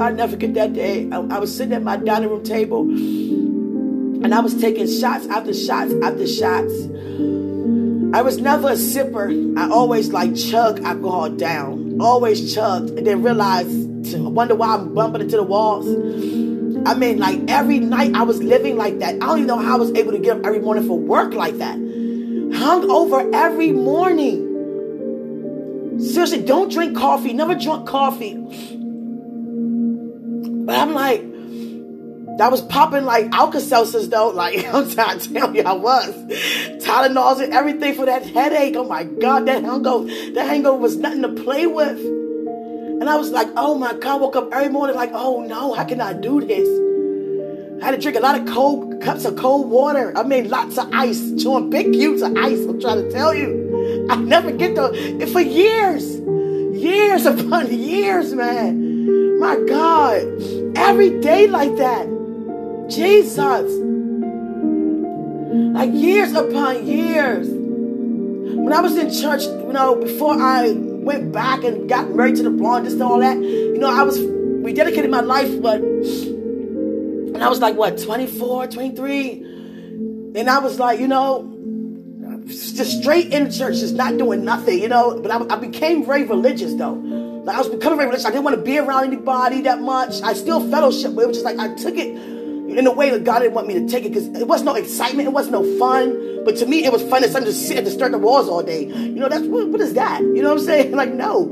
I'll 0.00 0.14
never 0.14 0.32
forget 0.32 0.54
that 0.54 0.72
day. 0.72 1.10
I, 1.12 1.18
I 1.18 1.38
was 1.40 1.54
sitting 1.54 1.74
at 1.74 1.82
my 1.82 1.98
dining 1.98 2.30
room 2.30 2.42
table 2.42 2.88
and 2.88 4.34
I 4.34 4.40
was 4.40 4.58
taking 4.58 4.86
shots 4.88 5.26
after 5.26 5.52
shots 5.52 5.92
after 6.02 6.26
shots. 6.26 6.72
I 8.14 8.22
was 8.22 8.38
never 8.38 8.68
a 8.68 8.74
sipper. 8.74 9.58
I 9.58 9.68
always 9.68 10.12
like 10.12 10.36
chug 10.36 10.80
alcohol 10.84 11.30
down. 11.30 12.00
Always 12.00 12.54
chugged 12.54 12.90
and 12.90 13.04
then 13.04 13.24
realized, 13.24 14.14
I 14.14 14.20
wonder 14.20 14.54
why 14.54 14.68
I'm 14.74 14.94
bumping 14.94 15.22
into 15.22 15.36
the 15.36 15.42
walls. 15.42 15.84
I 16.86 16.94
mean, 16.94 17.18
like 17.18 17.40
every 17.48 17.80
night 17.80 18.14
I 18.14 18.22
was 18.22 18.40
living 18.40 18.76
like 18.76 19.00
that. 19.00 19.16
I 19.16 19.18
don't 19.18 19.38
even 19.38 19.48
know 19.48 19.58
how 19.58 19.74
I 19.74 19.78
was 19.78 19.90
able 19.94 20.12
to 20.12 20.20
get 20.20 20.36
up 20.36 20.46
every 20.46 20.60
morning 20.60 20.86
for 20.86 20.96
work 20.96 21.34
like 21.34 21.58
that. 21.58 21.74
Hung 21.74 22.88
over 22.88 23.28
every 23.34 23.72
morning. 23.72 24.52
Seriously, 25.98 26.42
don't 26.42 26.70
drink 26.70 26.96
coffee. 26.96 27.32
Never 27.32 27.56
drunk 27.56 27.88
coffee. 27.88 28.34
But 30.66 30.78
I'm 30.78 30.94
like, 30.94 31.33
that 32.38 32.50
was 32.50 32.62
popping 32.62 33.04
like 33.04 33.32
Alka-Seltzers 33.32 34.10
though. 34.10 34.30
Like 34.34 34.64
I'm 34.66 34.90
trying 34.90 35.18
to 35.20 35.32
tell 35.32 35.54
you, 35.54 35.62
I 35.62 35.72
was 35.72 36.14
Tylenols 36.84 37.42
and 37.42 37.54
everything 37.54 37.94
for 37.94 38.06
that 38.06 38.26
headache. 38.26 38.74
Oh 38.76 38.84
my 38.84 39.04
God, 39.04 39.46
that 39.46 39.62
hangover, 39.62 40.06
that 40.06 40.46
hangover 40.46 40.78
was 40.78 40.96
nothing 40.96 41.22
to 41.22 41.28
play 41.28 41.66
with. 41.66 41.98
And 41.98 43.08
I 43.08 43.16
was 43.16 43.30
like, 43.30 43.48
oh 43.56 43.76
my 43.76 43.92
God, 43.92 44.06
I 44.06 44.16
woke 44.16 44.36
up 44.36 44.52
every 44.52 44.70
morning 44.70 44.96
like, 44.96 45.10
oh 45.12 45.42
no, 45.42 45.74
I 45.74 46.12
do 46.14 46.40
this? 46.40 46.84
I 47.82 47.86
had 47.86 47.90
to 47.92 48.00
drink 48.00 48.16
a 48.16 48.20
lot 48.20 48.40
of 48.40 48.46
cold 48.46 49.02
cups 49.02 49.24
of 49.24 49.36
cold 49.36 49.68
water. 49.68 50.16
I 50.16 50.22
made 50.22 50.46
lots 50.46 50.78
of 50.78 50.88
ice, 50.92 51.32
chewing 51.40 51.70
big 51.70 51.92
cubes 51.92 52.22
of 52.22 52.36
ice. 52.36 52.58
I'm 52.60 52.80
trying 52.80 53.02
to 53.02 53.10
tell 53.12 53.34
you. 53.34 54.06
I 54.10 54.16
never 54.16 54.50
get 54.50 54.74
the 54.74 55.28
for 55.32 55.40
years. 55.40 56.18
Years 56.76 57.26
upon 57.32 57.72
years, 57.72 58.32
man. 58.34 59.38
My 59.38 59.56
God. 59.68 60.22
Every 60.76 61.20
day 61.20 61.46
like 61.46 61.76
that. 61.76 62.14
Jesus. 62.88 63.70
Like 65.74 65.92
years 65.92 66.32
upon 66.34 66.86
years. 66.86 67.48
When 67.48 68.72
I 68.72 68.80
was 68.80 68.96
in 68.96 69.12
church, 69.12 69.42
you 69.42 69.72
know, 69.72 69.96
before 69.96 70.40
I 70.40 70.72
went 70.72 71.32
back 71.32 71.64
and 71.64 71.88
got 71.88 72.10
married 72.10 72.36
to 72.36 72.42
the 72.42 72.50
blonde, 72.50 72.86
and 72.86 73.02
all 73.02 73.18
that, 73.20 73.36
you 73.38 73.78
know, 73.78 73.90
I 73.90 74.02
was 74.02 74.18
rededicated 74.18 75.10
my 75.10 75.20
life, 75.20 75.60
but 75.60 75.80
and 75.80 77.42
I 77.42 77.48
was 77.48 77.60
like, 77.60 77.76
what, 77.76 77.98
24, 77.98 78.68
23? 78.68 79.32
And 80.36 80.48
I 80.48 80.58
was 80.60 80.78
like, 80.78 81.00
you 81.00 81.08
know, 81.08 81.50
just 82.46 83.00
straight 83.00 83.32
in 83.32 83.50
church, 83.50 83.78
just 83.78 83.94
not 83.94 84.16
doing 84.16 84.44
nothing, 84.44 84.80
you 84.80 84.88
know. 84.88 85.20
But 85.20 85.30
I, 85.30 85.54
I 85.54 85.56
became 85.58 86.04
very 86.06 86.24
religious, 86.24 86.74
though. 86.74 86.92
Like 86.92 87.56
I 87.56 87.58
was 87.58 87.68
becoming 87.68 87.98
very 87.98 88.08
religious. 88.08 88.24
I 88.24 88.30
didn't 88.30 88.44
want 88.44 88.56
to 88.56 88.62
be 88.62 88.78
around 88.78 89.04
anybody 89.04 89.62
that 89.62 89.80
much. 89.80 90.22
I 90.22 90.32
still 90.32 90.66
fellowship, 90.70 91.14
but 91.14 91.22
it 91.22 91.28
was 91.28 91.36
just 91.38 91.44
like 91.44 91.58
I 91.58 91.74
took 91.74 91.96
it 91.96 92.33
in 92.78 92.86
a 92.86 92.92
way 92.92 93.10
that 93.10 93.24
God 93.24 93.40
didn't 93.40 93.54
want 93.54 93.68
me 93.68 93.74
to 93.74 93.88
take 93.88 94.04
it 94.04 94.10
because 94.10 94.28
it 94.28 94.46
was 94.46 94.62
no 94.62 94.74
excitement, 94.74 95.28
it 95.28 95.32
was 95.32 95.50
no 95.50 95.62
fun. 95.78 96.44
But 96.44 96.56
to 96.56 96.66
me, 96.66 96.84
it 96.84 96.92
was 96.92 97.02
fun 97.02 97.24
as 97.24 97.32
something 97.32 97.50
to 97.50 97.56
sit 97.56 97.78
and 97.78 97.86
to 97.86 97.92
stir 97.92 98.10
the 98.10 98.18
walls 98.18 98.48
all 98.48 98.62
day. 98.62 98.84
You 98.84 99.14
know, 99.14 99.28
that's 99.28 99.46
what, 99.46 99.68
what 99.68 99.80
is 99.80 99.94
that? 99.94 100.20
You 100.20 100.42
know 100.42 100.50
what 100.50 100.60
I'm 100.60 100.64
saying? 100.64 100.94
Like, 101.04 101.12
no. 101.12 101.46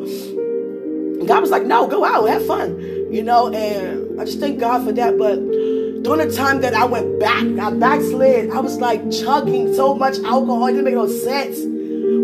God 1.27 1.41
was 1.41 1.51
like, 1.51 1.65
no, 1.65 1.87
go 1.87 2.05
out, 2.05 2.29
have 2.29 2.47
fun. 2.47 2.79
You 3.13 3.23
know, 3.23 3.53
and 3.53 4.21
I 4.21 4.25
just 4.25 4.41
thank 4.41 4.59
God 4.59 4.85
for 4.85 4.93
that. 4.93 5.19
But 5.19 5.37
during 5.37 6.29
the 6.29 6.35
time 6.35 6.61
that 6.63 6.75
I 6.75 6.85
went 6.85 7.21
back, 7.21 7.45
I 7.45 7.71
backslid, 7.71 8.51
I 8.51 8.61
was 8.61 8.79
like 8.79 9.11
chugging 9.11 9.75
so 9.75 9.95
much 9.95 10.19
alcohol, 10.21 10.67
it 10.67 10.73
didn't 10.73 10.85
make 10.85 10.95
no 10.95 11.07
sense. 11.07 11.59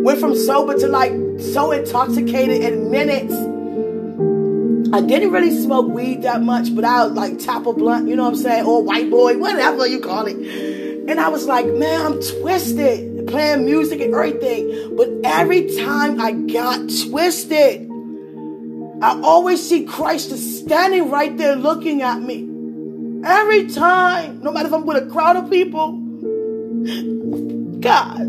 Went 0.04 0.20
from 0.20 0.36
sober 0.36 0.78
to 0.78 0.88
like 0.88 1.12
so 1.38 1.72
intoxicated 1.72 2.62
in 2.62 2.90
minutes. 2.90 3.34
I 4.90 5.02
didn't 5.02 5.32
really 5.32 5.50
smoke 5.50 5.88
weed 5.88 6.22
that 6.22 6.42
much, 6.42 6.74
but 6.74 6.84
I 6.84 7.04
would 7.04 7.14
like 7.14 7.38
tap 7.38 7.66
a 7.66 7.72
blunt, 7.72 8.08
you 8.08 8.16
know 8.16 8.24
what 8.24 8.34
I'm 8.34 8.36
saying, 8.36 8.64
or 8.64 8.82
white 8.82 9.10
boy, 9.10 9.36
whatever 9.36 9.86
you 9.86 10.00
call 10.00 10.26
it. 10.26 10.36
And 10.36 11.20
I 11.20 11.28
was 11.28 11.46
like, 11.46 11.66
man, 11.66 12.06
I'm 12.06 12.20
twisted, 12.20 13.26
playing 13.26 13.66
music 13.66 14.00
and 14.00 14.14
everything. 14.14 14.96
But 14.96 15.10
every 15.24 15.74
time 15.76 16.20
I 16.20 16.32
got 16.32 16.88
twisted, 17.08 17.88
I 19.02 19.20
always 19.22 19.66
see 19.66 19.84
Christ 19.84 20.30
just 20.30 20.64
standing 20.64 21.10
right 21.10 21.36
there 21.36 21.56
looking 21.56 22.00
at 22.02 22.22
me. 22.22 22.48
Every 23.26 23.68
time, 23.68 24.42
no 24.42 24.50
matter 24.50 24.68
if 24.68 24.74
I'm 24.74 24.86
with 24.86 25.02
a 25.02 25.06
crowd 25.10 25.36
of 25.36 25.50
people, 25.50 25.92
God, 27.80 28.20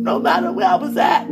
no 0.00 0.18
matter 0.18 0.50
where 0.52 0.68
I 0.68 0.74
was 0.76 0.96
at, 0.96 1.28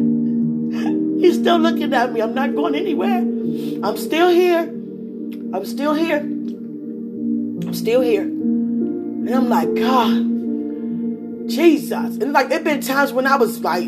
He's 1.21 1.39
still 1.39 1.59
looking 1.59 1.93
at 1.93 2.13
me. 2.13 2.21
I'm 2.21 2.35
not 2.35 2.55
going 2.55 2.75
anywhere. 2.75 3.19
I'm 3.19 3.97
still 3.97 4.29
here. 4.29 4.61
I'm 4.61 5.65
still 5.65 5.95
here. 5.95 6.19
I'm 6.19 7.75
still 7.75 8.01
here. 8.01 8.23
And 8.23 9.35
I'm 9.35 9.49
like, 9.49 9.75
God, 9.75 11.49
Jesus. 11.49 12.19
And 12.19 12.33
like, 12.33 12.49
there 12.49 12.61
been 12.61 12.81
times 12.81 13.13
when 13.13 13.27
I 13.27 13.37
was 13.37 13.61
like, 13.61 13.85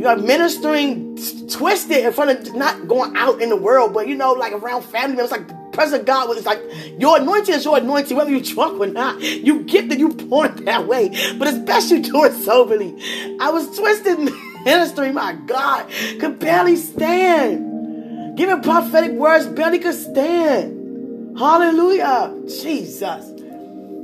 you 0.00 0.06
know, 0.06 0.16
ministering 0.16 1.18
twisted 1.50 2.04
in 2.04 2.12
front 2.12 2.30
of, 2.30 2.54
not 2.54 2.88
going 2.88 3.16
out 3.16 3.42
in 3.42 3.50
the 3.50 3.56
world, 3.56 3.92
but 3.92 4.08
you 4.08 4.14
know, 4.14 4.32
like 4.32 4.52
around 4.52 4.82
family 4.82 5.16
members, 5.16 5.30
like 5.30 5.46
presence 5.72 6.00
of 6.00 6.06
God 6.06 6.28
was 6.28 6.46
like 6.46 6.60
your 6.98 7.18
anointing 7.18 7.54
is 7.54 7.64
your 7.64 7.78
anointing, 7.78 8.16
whether 8.16 8.30
you're 8.30 8.40
drunk 8.40 8.80
or 8.80 8.86
not. 8.86 9.20
You 9.20 9.62
get 9.64 9.88
that 9.90 9.98
you 9.98 10.08
point 10.10 10.64
that 10.64 10.86
way, 10.86 11.08
but 11.38 11.48
it's 11.48 11.58
best 11.58 11.90
you 11.90 12.00
do 12.00 12.24
it 12.24 12.32
soberly. 12.32 12.96
I 13.40 13.50
was 13.50 13.76
twisted 13.76 14.18
ministry, 14.64 15.12
my 15.12 15.34
God, 15.34 15.90
could 16.18 16.38
barely 16.38 16.76
stand. 16.76 18.36
Giving 18.36 18.62
prophetic 18.62 19.12
words, 19.12 19.46
barely 19.46 19.78
could 19.78 19.94
stand. 19.94 21.38
Hallelujah. 21.38 22.34
Jesus. 22.46 23.32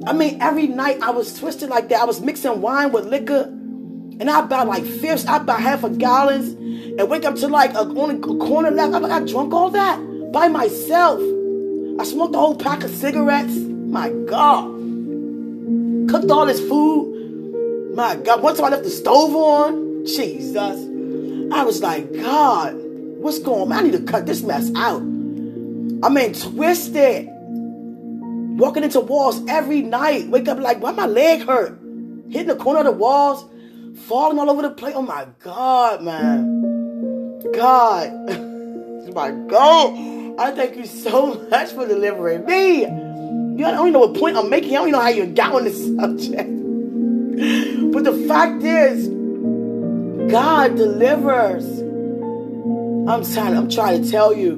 I 0.07 0.13
mean, 0.13 0.41
every 0.41 0.67
night 0.67 1.03
I 1.03 1.11
was 1.11 1.39
twisted 1.39 1.69
like 1.69 1.89
that. 1.89 2.01
I 2.01 2.05
was 2.05 2.21
mixing 2.21 2.61
wine 2.61 2.93
with 2.93 3.07
liquor. 3.07 3.45
And 4.19 4.31
I 4.31 4.43
bought 4.43 4.67
like 4.67 4.85
fifths, 4.85 5.27
I 5.27 5.39
bought 5.41 5.61
half 5.61 5.85
a 5.85 5.91
gallons 5.91 6.55
and 6.99 7.11
wake 7.11 7.25
up 7.25 7.35
to 7.37 7.49
like 7.49 7.75
a, 7.75 7.81
only 7.81 8.17
a 8.17 8.21
corner 8.21 8.71
left. 8.71 8.95
I, 8.95 9.17
I 9.17 9.21
drunk 9.21 9.53
all 9.53 9.71
that 9.71 10.33
by 10.33 10.49
myself. 10.49 11.21
I 11.99 12.05
smoked 12.05 12.35
a 12.35 12.39
whole 12.39 12.57
pack 12.57 12.83
of 12.83 12.91
cigarettes. 12.91 13.55
My 13.57 14.11
God. 14.11 14.65
Cooked 16.11 16.31
all 16.31 16.47
this 16.47 16.61
food. 16.61 17.95
My 17.95 18.17
God. 18.17 18.43
One 18.43 18.57
time 18.57 18.67
I 18.67 18.69
left 18.71 18.85
the 18.85 18.91
stove 18.91 19.35
on. 19.35 19.86
Jesus. 20.07 20.81
I 21.53 21.65
was 21.65 21.83
like, 21.83 22.13
God, 22.13 22.75
what's 22.77 23.39
going 23.39 23.73
on? 23.73 23.73
I 23.73 23.83
need 23.83 23.93
to 23.93 24.03
cut 24.03 24.27
this 24.27 24.43
mess 24.43 24.71
out. 24.75 25.01
I 25.01 26.09
mean, 26.09 26.33
twisted. 26.35 27.29
Walking 28.59 28.85
into 28.85 29.01
walls 29.01 29.43
every 29.49 29.83
night. 29.83 30.29
Wake 30.29 30.49
up 30.49 30.59
like, 30.59 30.81
why 30.81 30.93
my 30.93 31.07
leg 31.07 31.47
hurt? 31.47 31.79
Hitting 32.31 32.49
the 32.49 32.57
corner 32.57 32.81
of 32.81 32.87
the 32.87 32.93
walls. 32.93 33.45
Falling 34.07 34.39
all 34.39 34.51
over 34.51 34.63
the 34.63 34.71
place. 34.71 34.95
Oh 34.97 35.03
my 35.03 35.27
God, 35.41 36.03
man. 36.03 37.43
God. 37.53 38.47
my 39.17 39.31
God. 39.31 39.95
I 40.39 40.53
thank 40.53 40.77
you 40.77 40.87
so 40.87 41.35
much 41.51 41.73
for 41.73 41.89
delivering 41.89 42.45
me. 42.45 42.83
You 42.83 43.65
don't 43.65 43.81
even 43.81 43.93
know 43.95 44.01
what 44.01 44.15
point 44.15 44.37
I'm 44.37 44.51
making. 44.51 44.73
I 44.73 44.75
don't 44.75 44.89
even 44.89 44.93
know 44.93 45.01
how 45.01 45.09
you 45.09 45.27
got 45.27 45.55
on 45.55 45.65
this 45.65 45.85
subject. 45.97 46.53
But 47.93 48.05
the 48.05 48.25
fact 48.29 48.63
is, 48.63 49.09
God 50.31 50.77
delivers. 50.77 51.65
I'm 53.09 53.25
trying, 53.25 53.57
I'm 53.57 53.71
trying 53.71 54.03
to 54.03 54.11
tell 54.11 54.35
you. 54.35 54.55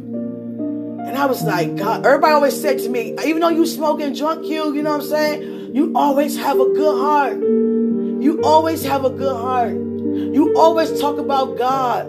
And 1.06 1.16
I 1.16 1.26
was 1.26 1.42
like, 1.42 1.76
God, 1.76 2.04
everybody 2.04 2.32
always 2.32 2.60
said 2.60 2.78
to 2.80 2.88
me, 2.88 3.14
even 3.24 3.40
though 3.40 3.48
you 3.48 3.66
smoking 3.66 4.14
drunk, 4.14 4.46
you, 4.46 4.74
you 4.74 4.82
know 4.82 4.90
what 4.90 5.02
I'm 5.02 5.06
saying? 5.08 5.74
You 5.74 5.92
always 5.94 6.36
have 6.36 6.58
a 6.58 6.66
good 6.66 6.98
heart. 6.98 7.38
You 7.38 8.40
always 8.42 8.84
have 8.84 9.04
a 9.04 9.10
good 9.10 9.36
heart. 9.36 9.72
You 9.72 10.54
always 10.56 11.00
talk 11.00 11.18
about 11.18 11.56
God. 11.56 12.06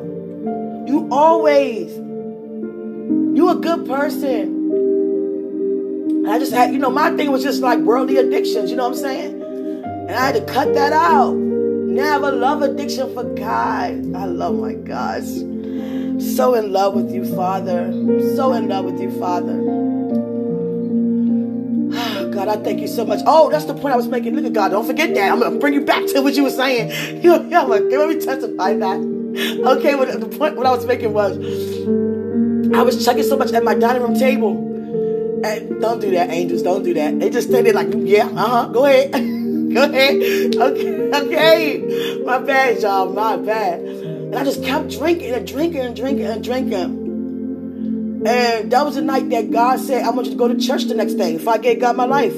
You 0.88 1.08
always. 1.12 1.96
You 1.96 3.50
a 3.50 3.56
good 3.56 3.86
person. 3.86 4.58
And 6.20 6.30
I 6.30 6.40
just 6.40 6.52
had, 6.52 6.74
you 6.74 6.80
know, 6.80 6.90
my 6.90 7.16
thing 7.16 7.32
was 7.32 7.44
just 7.44 7.62
like 7.62 7.80
worldly 7.80 8.18
addictions, 8.18 8.70
you 8.72 8.78
know 8.78 8.90
what 8.90 8.98
I'm 8.98 9.02
saying? 9.02 9.42
And 9.42 10.12
I 10.12 10.26
had 10.26 10.36
to 10.36 10.46
cut 10.54 10.74
that 10.74 10.94
out. 10.94 11.49
A 11.98 12.32
love 12.32 12.62
addiction 12.62 13.12
for 13.16 13.24
God. 13.24 14.16
I 14.16 14.26
love 14.26 14.60
my 14.60 14.74
gosh. 14.74 15.26
So 16.36 16.54
in 16.54 16.72
love 16.72 16.94
with 16.94 17.12
you, 17.12 17.26
Father. 17.36 17.92
So 18.36 18.54
in 18.54 18.70
love 18.70 18.86
with 18.86 19.02
you, 19.02 19.10
Father. 19.20 19.58
God, 22.32 22.48
I 22.48 22.58
thank 22.58 22.82
you 22.82 22.88
so 22.88 23.04
much. 23.06 23.22
Oh, 23.26 23.50
that's 23.50 23.66
the 23.66 23.74
point 23.74 23.94
I 23.94 23.98
was 23.98 24.08
making. 24.08 24.36
Look 24.36 24.46
at 24.46 24.54
God. 24.54 24.70
Don't 24.70 24.86
forget 24.86 25.16
that. 25.16 25.32
I'm 25.32 25.40
going 25.40 25.54
to 25.54 25.60
bring 25.60 25.74
you 25.74 25.82
back 25.82 26.06
to 26.08 26.22
what 26.22 26.36
you 26.36 26.44
were 26.44 26.52
saying. 26.52 27.24
You 27.24 27.32
know, 27.32 27.62
I'm 27.62 27.70
like, 27.70 27.84
let 27.86 28.08
me 28.08 28.20
testify 28.20 28.76
that. 28.76 29.00
Okay, 29.78 29.96
what 29.96 30.20
the 30.20 30.28
point 30.28 30.56
what 30.58 30.68
I 30.68 30.72
was 30.72 30.86
making 30.86 31.14
was 31.14 31.38
I 32.76 32.84
was 32.84 33.04
checking 33.04 33.24
so 33.24 33.36
much 33.36 33.52
at 33.54 33.64
my 33.64 33.74
dining 33.74 34.04
room 34.04 34.14
table. 34.14 34.68
And 35.44 35.82
don't 35.82 36.00
do 36.00 36.12
that, 36.12 36.30
angels. 36.30 36.62
Don't 36.62 36.84
do 36.84 36.94
that. 36.94 37.20
They 37.20 37.32
just 37.32 37.48
stay 37.50 37.64
there 37.64 37.74
like, 37.74 37.88
yeah, 37.92 38.28
uh-huh. 38.28 38.68
Go 38.68 38.86
ahead. 38.86 39.36
Go 39.74 39.84
ahead. 39.84 40.56
Okay, 40.56 41.12
okay. 41.14 42.24
My 42.26 42.40
bad, 42.40 42.82
y'all. 42.82 43.14
My 43.14 43.38
bad. 43.38 43.80
And 43.80 44.36
I 44.36 44.44
just 44.44 44.64
kept 44.64 44.90
drinking 44.90 45.32
and 45.34 45.48
drinking 45.48 45.82
and 45.82 45.96
drinking 45.96 46.26
and 46.26 46.44
drinking. 46.44 48.24
And 48.26 48.72
that 48.72 48.84
was 48.84 48.96
the 48.96 49.02
night 49.02 49.30
that 49.30 49.52
God 49.52 49.80
said, 49.80 50.04
I 50.06 50.10
want 50.10 50.26
you 50.28 50.34
to 50.34 50.38
go 50.38 50.48
to 50.48 50.58
church 50.58 50.86
the 50.86 50.96
next 50.96 51.14
day 51.14 51.36
if 51.36 51.48
I 51.48 51.58
gave 51.58 51.80
God 51.80 51.96
my 51.96 52.06
life. 52.06 52.36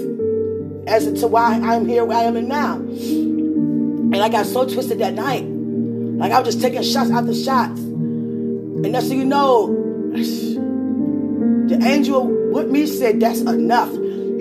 As 0.88 1.12
to 1.22 1.28
why 1.28 1.54
I'm 1.54 1.88
here 1.88 2.04
where 2.04 2.18
I 2.18 2.24
am 2.24 2.48
now. 2.48 2.76
And 2.76 4.18
I 4.18 4.30
got 4.30 4.46
so 4.46 4.66
twisted 4.68 5.00
that 5.00 5.14
night. 5.14 5.46
Like 5.46 6.32
I 6.32 6.40
was 6.40 6.54
just 6.54 6.62
taking 6.62 6.84
shots 6.84 7.12
after 7.12 7.34
shots. 7.34 7.80
And 7.80 8.94
that's 8.94 9.08
so 9.08 9.14
you 9.14 9.26
know, 9.26 9.68
the 10.14 11.80
angel 11.82 12.28
with 12.52 12.70
me 12.70 12.86
said, 12.88 13.20
that's 13.20 13.42
enough. 13.42 13.90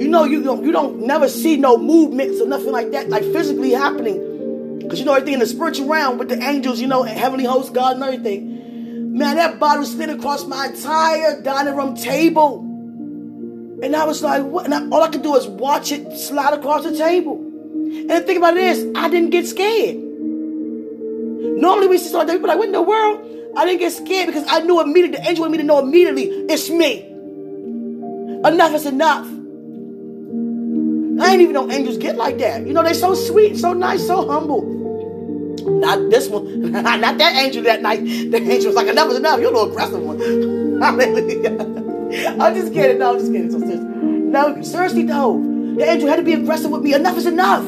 You 0.01 0.09
know, 0.09 0.25
you 0.25 0.43
don't, 0.43 0.65
you 0.65 0.73
don't 0.73 1.01
never 1.01 1.29
see 1.29 1.59
no 1.59 1.77
movements 1.77 2.41
or 2.41 2.47
nothing 2.47 2.73
like 2.73 2.91
that, 2.93 3.11
like 3.11 3.23
physically 3.23 3.73
happening. 3.73 4.79
Because 4.79 4.99
you 4.99 5.05
know 5.05 5.13
everything 5.13 5.35
in 5.35 5.41
the 5.41 5.47
spiritual 5.47 5.89
realm 5.89 6.17
with 6.17 6.31
the 6.31 6.43
angels, 6.43 6.81
you 6.81 6.87
know, 6.87 7.05
and 7.05 7.19
heavenly 7.19 7.45
host, 7.45 7.75
God 7.75 7.97
and 7.97 8.05
everything. 8.05 9.19
Man, 9.19 9.37
that 9.37 9.61
bottle 9.61 9.85
slid 9.85 10.09
across 10.09 10.47
my 10.47 10.69
entire 10.69 11.43
dining 11.43 11.77
room 11.77 11.97
table. 11.97 12.61
And 13.83 13.95
I 13.95 14.07
was 14.07 14.23
like, 14.23 14.43
what? 14.43 14.65
And 14.65 14.73
I, 14.73 14.89
all 14.89 15.03
I 15.03 15.09
could 15.09 15.23
do 15.23 15.37
is 15.37 15.47
watch 15.47 15.93
it 15.93 16.17
slide 16.17 16.55
across 16.55 16.85
the 16.85 16.97
table. 16.97 17.37
And 17.37 18.09
the 18.09 18.23
thing 18.23 18.39
about 18.39 18.57
it 18.57 18.63
is, 18.63 18.91
I 18.95 19.11
didn't 19.11 19.29
get 19.29 19.47
scared. 19.47 19.97
Normally 19.97 21.89
we 21.89 21.99
start 21.99 22.27
there, 22.27 22.37
people 22.37 22.49
like, 22.49 22.57
what 22.57 22.69
in 22.69 22.73
the 22.73 22.81
world? 22.81 23.21
I 23.55 23.67
didn't 23.67 23.81
get 23.81 23.93
scared 23.93 24.29
because 24.29 24.45
I 24.49 24.61
knew 24.61 24.81
immediately, 24.81 25.19
the 25.19 25.29
angel 25.29 25.43
wanted 25.43 25.53
me 25.53 25.59
to 25.59 25.65
know 25.65 25.81
immediately, 25.81 26.31
it's 26.49 26.71
me. 26.71 27.07
Enough 28.47 28.75
is 28.77 28.87
enough. 28.87 29.40
I 31.31 31.35
ain't 31.35 31.43
even 31.43 31.55
know 31.55 31.71
angels 31.71 31.97
get 31.97 32.17
like 32.17 32.39
that. 32.39 32.67
You 32.67 32.73
know, 32.73 32.83
they're 32.83 32.93
so 32.93 33.15
sweet, 33.15 33.57
so 33.57 33.73
nice, 33.73 34.05
so 34.05 34.27
humble. 34.27 34.63
Not 35.65 36.11
this 36.11 36.29
one. 36.29 36.73
Not 36.73 37.19
that 37.19 37.37
angel 37.37 37.63
that 37.63 37.83
night. 37.83 38.03
The 38.03 38.39
angel 38.39 38.67
was 38.67 38.75
like, 38.75 38.89
enough 38.89 39.11
is 39.11 39.19
enough. 39.19 39.39
You're 39.39 39.51
a 39.51 39.55
little 39.55 39.71
aggressive 39.71 40.03
one. 40.03 40.19
Hallelujah. 40.83 41.57
I'm 42.37 42.53
just 42.57 42.73
kidding. 42.73 42.99
No, 42.99 43.13
I'm 43.13 43.21
just 43.21 43.31
kidding. 43.31 43.49
So 43.53 43.61
seriously. 43.61 43.87
No, 43.87 44.61
seriously 44.63 45.05
though. 45.05 45.41
The 45.77 45.89
angel 45.89 46.09
had 46.09 46.17
to 46.17 46.25
be 46.25 46.33
aggressive 46.33 46.73
with 46.73 46.83
me. 46.83 46.95
Enough 46.95 47.19
is 47.19 47.27
enough. 47.27 47.65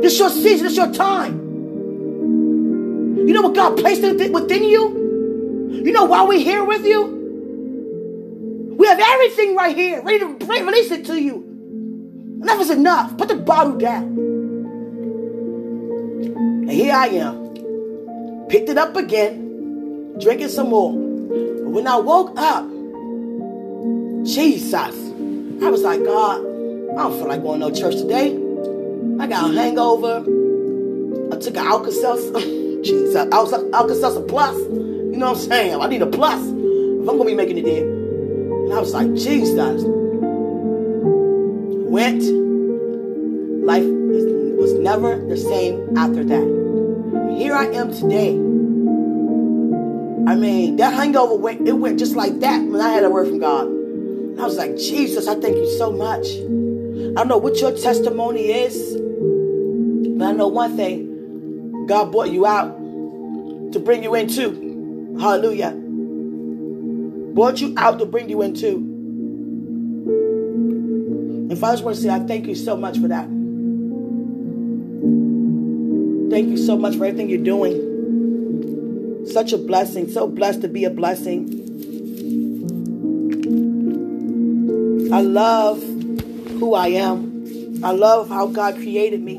This 0.00 0.12
is 0.12 0.20
your 0.20 0.30
season. 0.30 0.66
This 0.66 0.72
is 0.72 0.76
your 0.76 0.92
time. 0.92 1.36
You 3.26 3.34
know 3.34 3.42
what 3.42 3.56
God 3.56 3.76
placed 3.76 4.02
within 4.02 4.62
you? 4.62 5.72
You 5.84 5.90
know 5.90 6.04
why 6.04 6.22
we're 6.22 6.38
here 6.38 6.62
with 6.62 6.86
you? 6.86 7.16
We 8.78 8.86
have 8.86 9.00
everything 9.00 9.56
right 9.56 9.74
here, 9.74 10.00
ready 10.00 10.20
to 10.20 10.26
release 10.46 10.92
it 10.92 11.04
to 11.06 11.20
you. 11.20 11.47
Enough 12.42 12.60
is 12.60 12.70
enough. 12.70 13.16
Put 13.18 13.28
the 13.28 13.36
bottle 13.36 13.76
down. 13.76 14.04
And 16.68 16.70
here 16.70 16.94
I 16.94 17.08
am. 17.08 18.46
Picked 18.48 18.68
it 18.68 18.78
up 18.78 18.94
again, 18.96 20.16
drinking 20.20 20.48
some 20.48 20.70
more. 20.70 20.92
But 20.92 21.70
when 21.70 21.86
I 21.86 21.96
woke 21.98 22.38
up, 22.38 22.64
Jesus, 24.24 24.74
I 24.74 25.68
was 25.68 25.82
like, 25.82 26.04
God, 26.04 26.40
I 26.40 27.02
don't 27.02 27.18
feel 27.18 27.28
like 27.28 27.42
going 27.42 27.60
to 27.60 27.68
no 27.68 27.74
church 27.74 27.96
today. 27.96 28.36
I 29.20 29.26
got 29.26 29.50
a 29.50 29.54
hangover. 29.54 30.24
I 31.32 31.38
took 31.38 31.56
an 31.56 31.66
Alka-Seltzer. 31.66 32.40
Jesus, 32.82 33.16
Alka-Seltzer 33.16 34.22
Plus. 34.22 34.56
You 34.56 35.16
know 35.16 35.32
what 35.32 35.38
I'm 35.38 35.44
saying? 35.44 35.80
I 35.80 35.86
need 35.88 36.02
a 36.02 36.06
plus 36.06 36.40
if 36.40 36.52
I'm 36.52 37.06
going 37.06 37.18
to 37.20 37.24
be 37.26 37.34
making 37.34 37.58
it 37.58 37.64
there. 37.64 37.82
And 37.82 38.72
I 38.72 38.78
was 38.78 38.94
like, 38.94 39.12
Jesus. 39.14 39.97
Went. 41.98 42.22
Life 43.66 43.84
was 43.84 44.72
never 44.74 45.16
the 45.16 45.36
same 45.36 45.98
after 45.98 46.22
that 46.22 46.58
here 47.38 47.54
I 47.54 47.66
am 47.66 47.92
today. 47.92 48.30
I 50.30 50.34
mean, 50.34 50.76
that 50.76 50.92
hangover 50.92 51.36
went, 51.36 51.66
it 51.66 51.72
went 51.72 51.98
just 51.98 52.16
like 52.16 52.40
that 52.40 52.62
when 52.62 52.80
I 52.80 52.90
had 52.90 53.04
a 53.04 53.10
word 53.10 53.28
from 53.28 53.38
God. 53.38 53.68
And 53.68 54.40
I 54.40 54.44
was 54.44 54.56
like, 54.56 54.76
Jesus, 54.76 55.28
I 55.28 55.34
thank 55.40 55.56
you 55.56 55.70
so 55.78 55.92
much. 55.92 56.26
I 56.26 57.14
don't 57.14 57.28
know 57.28 57.38
what 57.38 57.60
your 57.60 57.70
testimony 57.76 58.50
is, 58.50 58.96
but 60.18 60.24
I 60.26 60.32
know 60.32 60.48
one 60.48 60.76
thing. 60.76 61.86
God 61.86 62.10
brought 62.10 62.30
you 62.30 62.44
out 62.44 62.76
to 63.72 63.78
bring 63.78 64.02
you 64.02 64.14
into. 64.14 65.16
Hallelujah. 65.20 65.72
Brought 67.34 67.60
you 67.60 67.74
out 67.76 68.00
to 68.00 68.06
bring 68.06 68.28
you 68.28 68.42
into. 68.42 68.97
And 71.50 71.58
Father, 71.58 71.72
I 71.72 71.74
just 71.76 71.84
want 71.84 71.96
to 71.96 72.02
say 72.02 72.10
I 72.10 72.18
thank 72.20 72.46
you 72.46 72.54
so 72.54 72.76
much 72.76 72.98
for 72.98 73.08
that. 73.08 73.26
Thank 76.30 76.50
you 76.50 76.58
so 76.58 76.76
much 76.76 76.96
for 76.96 77.06
everything 77.06 77.30
you're 77.30 77.42
doing. 77.42 79.26
Such 79.26 79.54
a 79.54 79.58
blessing. 79.58 80.10
So 80.10 80.26
blessed 80.26 80.60
to 80.62 80.68
be 80.68 80.84
a 80.84 80.90
blessing. 80.90 81.54
I 85.10 85.22
love 85.22 85.82
who 85.82 86.74
I 86.74 86.88
am. 86.88 87.80
I 87.82 87.92
love 87.92 88.28
how 88.28 88.48
God 88.48 88.74
created 88.74 89.22
me. 89.22 89.38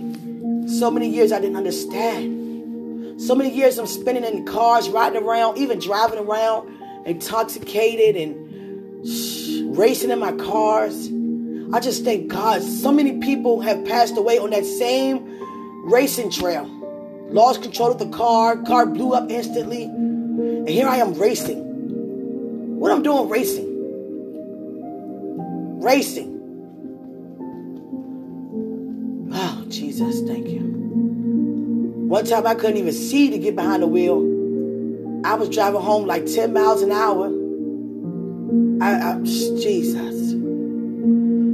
So 0.80 0.90
many 0.90 1.10
years 1.10 1.32
I 1.32 1.40
didn't 1.40 1.58
understand. 1.58 3.22
So 3.22 3.36
many 3.36 3.54
years 3.54 3.78
I'm 3.78 3.86
spending 3.86 4.24
in 4.24 4.46
cars, 4.46 4.90
riding 4.90 5.22
around, 5.22 5.58
even 5.60 5.78
driving 5.78 6.18
around, 6.18 6.76
intoxicated 7.06 8.16
and 8.16 9.78
racing 9.78 10.10
in 10.10 10.18
my 10.20 10.32
cars. 10.32 11.12
I 11.72 11.80
just 11.80 12.04
thank 12.04 12.30
God. 12.30 12.62
So 12.64 12.92
many 12.92 13.20
people 13.20 13.62
have 13.62 13.86
passed 13.86 14.18
away 14.18 14.40
on 14.40 14.50
that 14.52 14.66
same 14.66 15.26
racing 15.86 16.32
trail 16.32 16.80
lost 17.32 17.62
control 17.62 17.92
of 17.92 18.00
the 18.00 18.10
car, 18.10 18.58
car 18.58 18.86
blew 18.86 19.14
up 19.14 19.30
instantly, 19.30 19.84
and 19.84 20.70
here 20.70 20.88
I 20.88 20.98
am 20.98 21.14
racing. 21.14 22.80
What 22.80 22.92
I'm 22.92 23.04
doing 23.04 23.30
racing? 23.30 23.68
Racing. 25.82 26.36
Oh, 29.32 29.66
Jesus, 29.70 30.22
thank 30.28 30.48
you. 30.48 30.62
One 32.10 32.26
time 32.26 32.48
I 32.48 32.56
couldn't 32.56 32.78
even 32.78 32.94
see 32.94 33.30
to 33.30 33.38
get 33.38 33.56
behind 33.56 33.84
the 33.84 33.88
wheel. 33.88 34.38
I 35.26 35.36
was 35.36 35.50
driving 35.50 35.82
home 35.82 36.08
like 36.08 36.26
10 36.26 36.54
miles 36.54 36.82
an 36.82 36.92
hour. 36.92 37.28
I, 38.82 39.12
I 39.12 39.20
Jesus. 39.24 40.09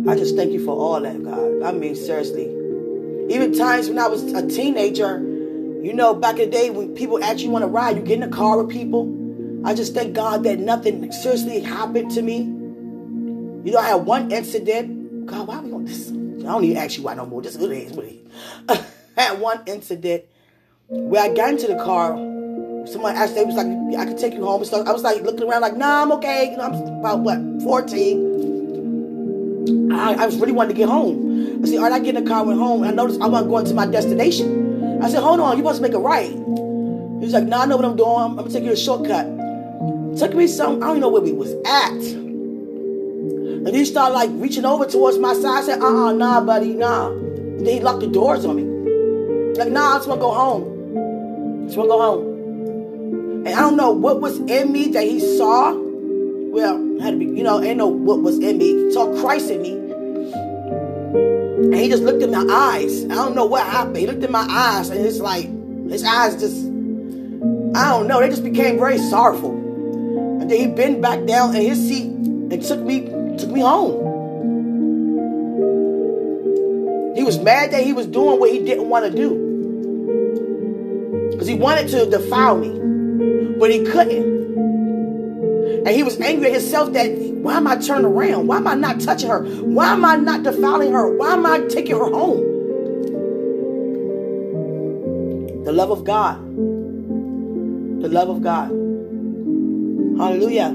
I 0.08 0.16
just 0.16 0.36
thank 0.36 0.52
you 0.52 0.64
for 0.64 0.72
all 0.72 1.02
that, 1.02 1.24
God. 1.24 1.64
I 1.64 1.72
mean, 1.72 1.96
seriously. 1.96 2.46
Even 3.34 3.54
times 3.58 3.90
when 3.90 3.98
I 3.98 4.08
was 4.08 4.22
a 4.34 4.48
teenager, 4.48 5.18
you 5.20 5.94
know, 5.94 6.14
back 6.14 6.38
in 6.38 6.52
the 6.52 6.58
day 6.58 6.70
when 6.70 6.94
people 6.94 7.24
actually 7.24 7.50
want 7.50 7.64
to 7.64 7.68
ride, 7.68 7.98
you 7.98 8.04
get 8.04 8.18
in 8.18 8.24
a 8.24 8.30
car 8.30 8.62
with 8.62 8.72
people. 8.72 9.12
I 9.66 9.74
just 9.74 9.96
thank 9.96 10.14
God 10.14 10.44
that 10.44 10.60
nothing 10.60 11.12
seriously 11.12 11.60
happened 11.62 12.12
to 12.12 12.22
me. 12.22 12.38
You 12.38 13.72
know, 13.72 13.80
I 13.80 13.88
had 13.88 14.06
one 14.06 14.32
incident. 14.32 15.26
God, 15.26 15.48
why 15.48 15.60
we 15.60 15.72
on 15.72 15.86
this? 15.86 16.10
I 16.10 16.14
don't 16.14 16.64
even 16.64 16.78
ask 16.78 16.98
you 16.98 17.04
why 17.04 17.16
no 17.16 17.26
more. 17.26 17.42
This 17.42 17.56
is 17.56 17.64
it 17.64 17.72
is. 17.72 17.92
What 17.94 18.06
it 18.06 18.14
is. 18.70 18.86
I 19.18 19.22
had 19.22 19.40
one 19.40 19.64
incident 19.66 20.26
where 20.88 21.24
I 21.24 21.34
got 21.34 21.50
into 21.50 21.66
the 21.66 21.78
car. 21.84 22.16
Someone 22.86 23.16
asked, 23.16 23.34
they 23.34 23.44
was 23.44 23.56
like, 23.56 23.66
I 23.66 24.06
can 24.06 24.16
take 24.16 24.36
you 24.36 24.46
home 24.46 24.62
and 24.62 24.68
stuff. 24.68 24.88
I 24.88 24.92
was 24.92 25.02
like 25.02 25.24
looking 25.24 25.50
around 25.50 25.62
like, 25.62 25.76
nah, 25.76 26.04
I'm 26.04 26.12
okay. 26.14 26.52
You 26.52 26.58
know, 26.58 26.64
I'm 26.64 27.00
about 27.00 27.22
what, 27.22 27.40
14. 27.64 28.55
I, 29.94 30.16
I 30.16 30.26
was 30.26 30.38
really 30.38 30.52
wanting 30.52 30.76
to 30.76 30.80
get 30.80 30.90
home. 30.90 31.64
I 31.64 31.68
said, 31.68 31.78
all 31.78 31.84
right, 31.84 31.94
I 31.94 32.00
get 32.00 32.16
in 32.16 32.24
the 32.24 32.30
car, 32.30 32.44
went 32.46 32.60
home. 32.60 32.84
and 32.84 32.92
I 32.92 32.96
noticed 32.96 33.22
I 33.22 33.28
wasn't 33.28 33.50
going 33.50 33.66
to 33.66 33.74
my 33.74 33.86
destination. 33.86 35.02
I 35.02 35.10
said, 35.10 35.22
hold 35.22 35.40
on, 35.40 35.58
you 35.58 35.64
must 35.64 35.82
make 35.82 35.94
a 35.94 36.00
right. 36.00 36.36
He 37.20 37.28
was 37.28 37.34
like, 37.34 37.46
"No, 37.46 37.58
nah, 37.58 37.64
I 37.64 37.66
know 37.66 37.78
what 37.78 37.86
I'm 37.86 37.96
doing. 37.96 38.12
I'm, 38.12 38.36
gonna 38.36 38.50
take 38.50 38.66
you 38.66 38.72
a 38.72 38.78
shortcut." 38.78 39.26
Took 40.18 40.36
me 40.36 40.48
some. 40.48 40.84
I 40.84 40.88
don't 40.88 41.00
know 41.00 41.10
where 41.10 41.22
we 41.22 41.32
was 41.32 41.54
at. 41.66 41.92
And 41.92 43.68
he 43.70 43.86
started 43.86 44.14
like 44.14 44.30
reaching 44.34 44.66
over 44.66 44.86
towards 44.86 45.18
my 45.18 45.34
side. 45.34 45.64
I 45.64 45.66
said, 45.66 45.82
"Uh, 45.82 46.08
uh 46.08 46.12
nah, 46.12 46.42
buddy, 46.42 46.74
nah." 46.74 47.10
And 47.10 47.66
then 47.66 47.74
he 47.74 47.80
locked 47.80 48.02
the 48.02 48.08
doors 48.08 48.44
on 48.44 48.58
me. 48.58 48.64
Like, 49.58 49.72
nah, 49.72 49.94
I 49.94 49.98
just 49.98 50.10
wanna 50.10 50.22
go 50.22 50.32
home. 50.32 51.64
I 51.64 51.66
just 51.68 51.78
wanna 51.78 51.90
go 51.90 52.02
home. 52.02 53.46
And 53.48 53.56
I 53.56 53.62
don't 53.62 53.78
know 53.78 53.92
what 53.92 54.20
was 54.20 54.38
in 54.40 54.72
me 54.74 54.90
that 54.90 55.04
he 55.04 55.20
saw. 55.38 55.85
Well, 56.56 57.02
had 57.02 57.12
to 57.12 57.18
be, 57.18 57.26
you 57.26 57.44
know, 57.44 57.62
ain't 57.62 57.76
know 57.76 57.88
what 57.88 58.22
was 58.22 58.40
in 58.40 58.58
me. 58.58 58.90
Saw 58.94 59.14
Christ 59.20 59.52
in 59.52 59.62
me. 59.62 59.74
And 61.66 61.76
he 61.76 61.90
just 61.90 62.02
looked 62.02 62.24
in 62.24 62.32
my 62.32 62.46
eyes. 62.50 63.04
I 63.04 63.10
don't 63.10 63.36
know 63.36 63.44
what 63.46 63.66
happened. 63.68 63.98
He 63.98 64.08
looked 64.08 64.24
in 64.24 64.32
my 64.32 64.48
eyes, 64.50 64.90
and 64.90 65.06
it's 65.06 65.20
like 65.20 65.50
his 65.90 66.06
eyes 66.06 66.40
just, 66.40 66.56
I 66.56 67.90
don't 67.90 68.08
know, 68.08 68.22
they 68.22 68.30
just 68.30 68.46
became 68.46 68.78
very 68.78 68.98
sorrowful. 68.98 69.52
And 70.40 70.50
then 70.50 70.58
he 70.58 70.68
bent 70.68 71.02
back 71.02 71.26
down 71.26 71.54
in 71.54 71.62
his 71.62 71.78
seat 71.78 72.06
and 72.06 72.64
took 72.64 72.80
me, 72.80 73.02
took 73.38 73.50
me 73.50 73.60
home. 73.60 74.06
He 77.18 77.24
was 77.26 77.38
mad 77.38 77.72
that 77.72 77.84
he 77.84 77.92
was 77.92 78.08
doing 78.08 78.40
what 78.40 78.50
he 78.50 78.64
didn't 78.64 78.88
want 78.88 79.04
to 79.04 79.12
do. 79.12 79.30
Because 81.32 81.48
he 81.48 81.56
wanted 81.56 81.90
to 81.90 82.10
defile 82.10 82.58
me 82.58 82.86
but 83.58 83.72
he 83.72 83.84
couldn't. 83.84 84.45
And 85.86 85.96
he 85.96 86.02
was 86.02 86.20
angry 86.20 86.48
at 86.48 86.54
himself 86.54 86.94
that 86.94 87.12
why 87.12 87.58
am 87.58 87.68
I 87.68 87.76
turning 87.76 88.06
around? 88.06 88.48
Why 88.48 88.58
am 88.58 88.68
I 88.68 88.74
not 88.74 89.02
touching 89.02 89.30
her? 89.30 89.44
Why 89.44 89.94
am 89.94 90.04
I 90.04 90.16
not 90.16 90.42
defiling 90.42 90.94
her? 90.94 91.16
Why 91.16 91.34
am 91.34 91.46
I 91.46 91.60
taking 91.68 91.96
her 91.96 92.10
home? 92.10 92.40
The 95.64 95.72
love 95.72 95.92
of 95.92 96.04
God. 96.04 96.44
The 98.02 98.10
love 98.10 98.30
of 98.30 98.42
God. 98.42 98.70
Hallelujah. 100.18 100.72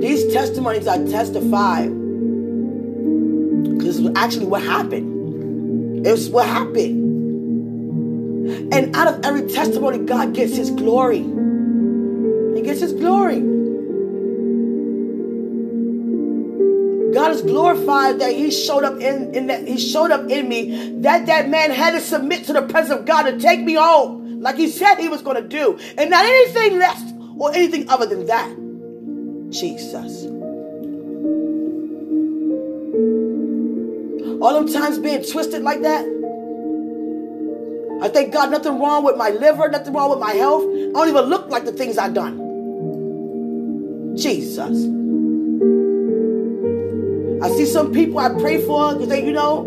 These 0.00 0.32
testimonies 0.32 0.86
I 0.86 1.04
testify 1.04 1.88
because 1.88 3.98
it's 3.98 4.16
actually 4.16 4.46
what 4.46 4.62
happened. 4.62 6.06
It's 6.06 6.28
what 6.28 6.46
happened. 6.46 7.02
And 8.72 8.94
out 8.94 9.08
of 9.08 9.24
every 9.24 9.50
testimony, 9.50 9.98
God 9.98 10.32
gets 10.32 10.54
his 10.54 10.70
glory. 10.70 11.24
Gets 12.64 12.80
his 12.80 12.92
glory. 12.94 13.40
God 17.14 17.30
is 17.30 17.42
glorified 17.42 18.18
that 18.20 18.32
he 18.32 18.50
showed 18.50 18.82
up 18.82 19.00
in, 19.00 19.34
in 19.34 19.46
that 19.46 19.68
he 19.68 19.78
showed 19.78 20.10
up 20.10 20.28
in 20.28 20.48
me. 20.48 21.00
That 21.02 21.26
that 21.26 21.48
man 21.48 21.70
had 21.70 21.92
to 21.92 22.00
submit 22.00 22.44
to 22.46 22.52
the 22.52 22.62
presence 22.62 22.98
of 23.00 23.06
God 23.06 23.22
to 23.22 23.38
take 23.38 23.60
me 23.60 23.74
home, 23.74 24.40
like 24.40 24.56
he 24.56 24.68
said 24.68 24.96
he 24.96 25.08
was 25.08 25.22
going 25.22 25.40
to 25.40 25.48
do, 25.48 25.78
and 25.96 26.10
not 26.10 26.24
anything 26.24 26.78
less 26.78 27.12
or 27.38 27.52
anything 27.54 27.88
other 27.88 28.06
than 28.06 28.26
that. 28.26 28.48
Jesus. 29.50 30.24
All 34.42 34.54
them 34.54 34.72
times 34.72 34.98
being 34.98 35.22
twisted 35.22 35.62
like 35.62 35.82
that, 35.82 36.04
I 38.02 38.08
thank 38.08 38.32
God 38.32 38.50
nothing 38.50 38.80
wrong 38.80 39.04
with 39.04 39.16
my 39.16 39.30
liver, 39.30 39.68
nothing 39.68 39.94
wrong 39.94 40.10
with 40.10 40.18
my 40.18 40.32
health. 40.32 40.64
I 40.64 40.92
don't 40.92 41.08
even 41.08 41.24
look 41.26 41.48
like 41.48 41.64
the 41.64 41.72
things 41.72 41.96
I've 41.96 42.12
done. 42.12 42.43
Jesus. 44.16 44.86
I 47.42 47.48
see 47.50 47.66
some 47.66 47.92
people 47.92 48.18
I 48.18 48.30
pray 48.30 48.64
for 48.64 48.94
because 48.94 49.08
they, 49.08 49.24
you 49.24 49.32
know, 49.32 49.64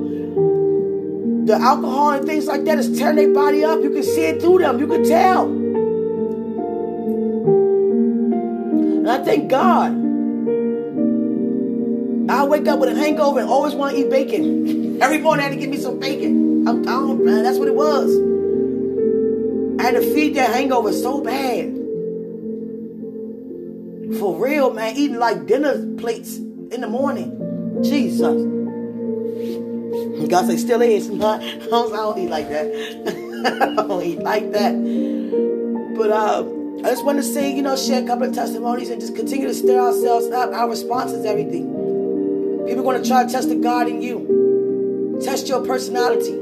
the 1.46 1.54
alcohol 1.54 2.12
and 2.12 2.26
things 2.26 2.48
like 2.48 2.64
that 2.66 2.80
is 2.80 2.98
tearing 2.98 3.16
their 3.16 3.34
body 3.34 3.64
up. 3.64 3.82
You 3.82 3.90
can 3.90 4.04
see 4.04 4.26
it 4.26 4.42
through 4.42 4.60
them. 4.60 4.80
You 4.80 4.88
can 4.88 5.04
tell. 5.04 5.46
And 9.08 9.10
I 9.10 9.24
thank 9.24 9.50
God. 9.50 9.92
I 12.30 12.44
wake 12.44 12.68
up 12.68 12.80
with 12.80 12.90
a 12.90 12.96
hangover 12.96 13.40
and 13.40 13.50
always 13.50 13.74
want 13.74 13.96
to 13.96 14.02
eat 14.02 14.10
bacon. 14.10 15.02
Every 15.02 15.20
morning 15.20 15.46
I 15.46 15.50
had 15.50 15.54
to 15.54 15.60
give 15.60 15.70
me 15.70 15.78
some 15.78 16.00
bacon. 16.00 16.68
I'm 16.68 16.82
down, 16.82 17.24
man. 17.24 17.44
That's 17.44 17.58
what 17.58 17.68
it 17.68 17.76
was. 17.76 18.12
I 19.80 19.84
had 19.84 20.02
to 20.02 20.14
feed 20.14 20.36
that 20.36 20.50
hangover 20.50 20.92
so 20.92 21.22
bad. 21.22 21.77
For 24.20 24.36
real, 24.36 24.74
man. 24.74 24.96
Eating 24.96 25.18
like 25.18 25.46
dinner 25.46 25.96
plates 25.98 26.38
in 26.38 26.82
the 26.82 26.88
morning. 26.88 27.84
Jesus. 27.84 28.58
God 30.30 30.48
say 30.48 30.58
still 30.58 30.82
is. 30.82 31.10
I 31.12 31.14
don't, 31.70 31.94
I 31.94 31.98
don't 31.98 32.18
eat 32.18 32.30
like 32.30 32.50
that. 32.50 32.68
I 33.78 33.88
don't 33.88 34.04
eat 34.04 34.20
like 34.20 34.52
that. 34.52 34.74
But 35.96 36.12
uh, 36.12 36.46
I 36.86 36.90
just 36.90 37.06
want 37.06 37.18
to 37.18 37.24
say, 37.24 37.56
you 37.56 37.62
know, 37.62 37.76
share 37.76 38.04
a 38.04 38.06
couple 38.06 38.28
of 38.28 38.36
testimonies 38.36 38.90
and 38.90 39.00
just 39.00 39.16
continue 39.16 39.48
to 39.48 39.54
stir 39.54 39.80
ourselves 39.80 40.28
up. 40.28 40.52
Our 40.52 40.70
response 40.70 41.12
is 41.12 41.26
everything. 41.26 42.66
People 42.68 42.84
going 42.84 43.02
to 43.02 43.08
try 43.08 43.24
to 43.24 43.32
test 43.32 43.50
the 43.50 43.56
God 43.56 43.88
in 43.88 44.02
you. 44.02 45.20
Test 45.24 45.48
your 45.48 45.66
personality. 45.66 46.38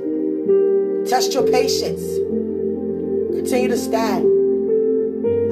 Test 1.10 1.34
your 1.34 1.44
patience. 1.44 2.02
Continue 3.36 3.70
to 3.70 3.78
stand. 3.78 4.35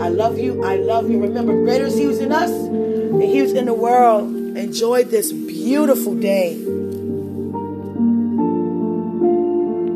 I 0.01 0.09
love 0.09 0.37
you. 0.37 0.63
I 0.63 0.75
love 0.77 1.09
you. 1.09 1.21
Remember, 1.21 1.53
greater 1.63 1.85
is 1.85 1.95
He 1.95 2.03
who's 2.03 2.19
in 2.19 2.31
us 2.31 2.49
than 2.51 3.21
He 3.21 3.37
who's 3.37 3.53
in 3.53 3.65
the 3.65 3.73
world. 3.73 4.33
Enjoy 4.57 5.03
this 5.03 5.31
beautiful 5.31 6.15
day. 6.15 6.82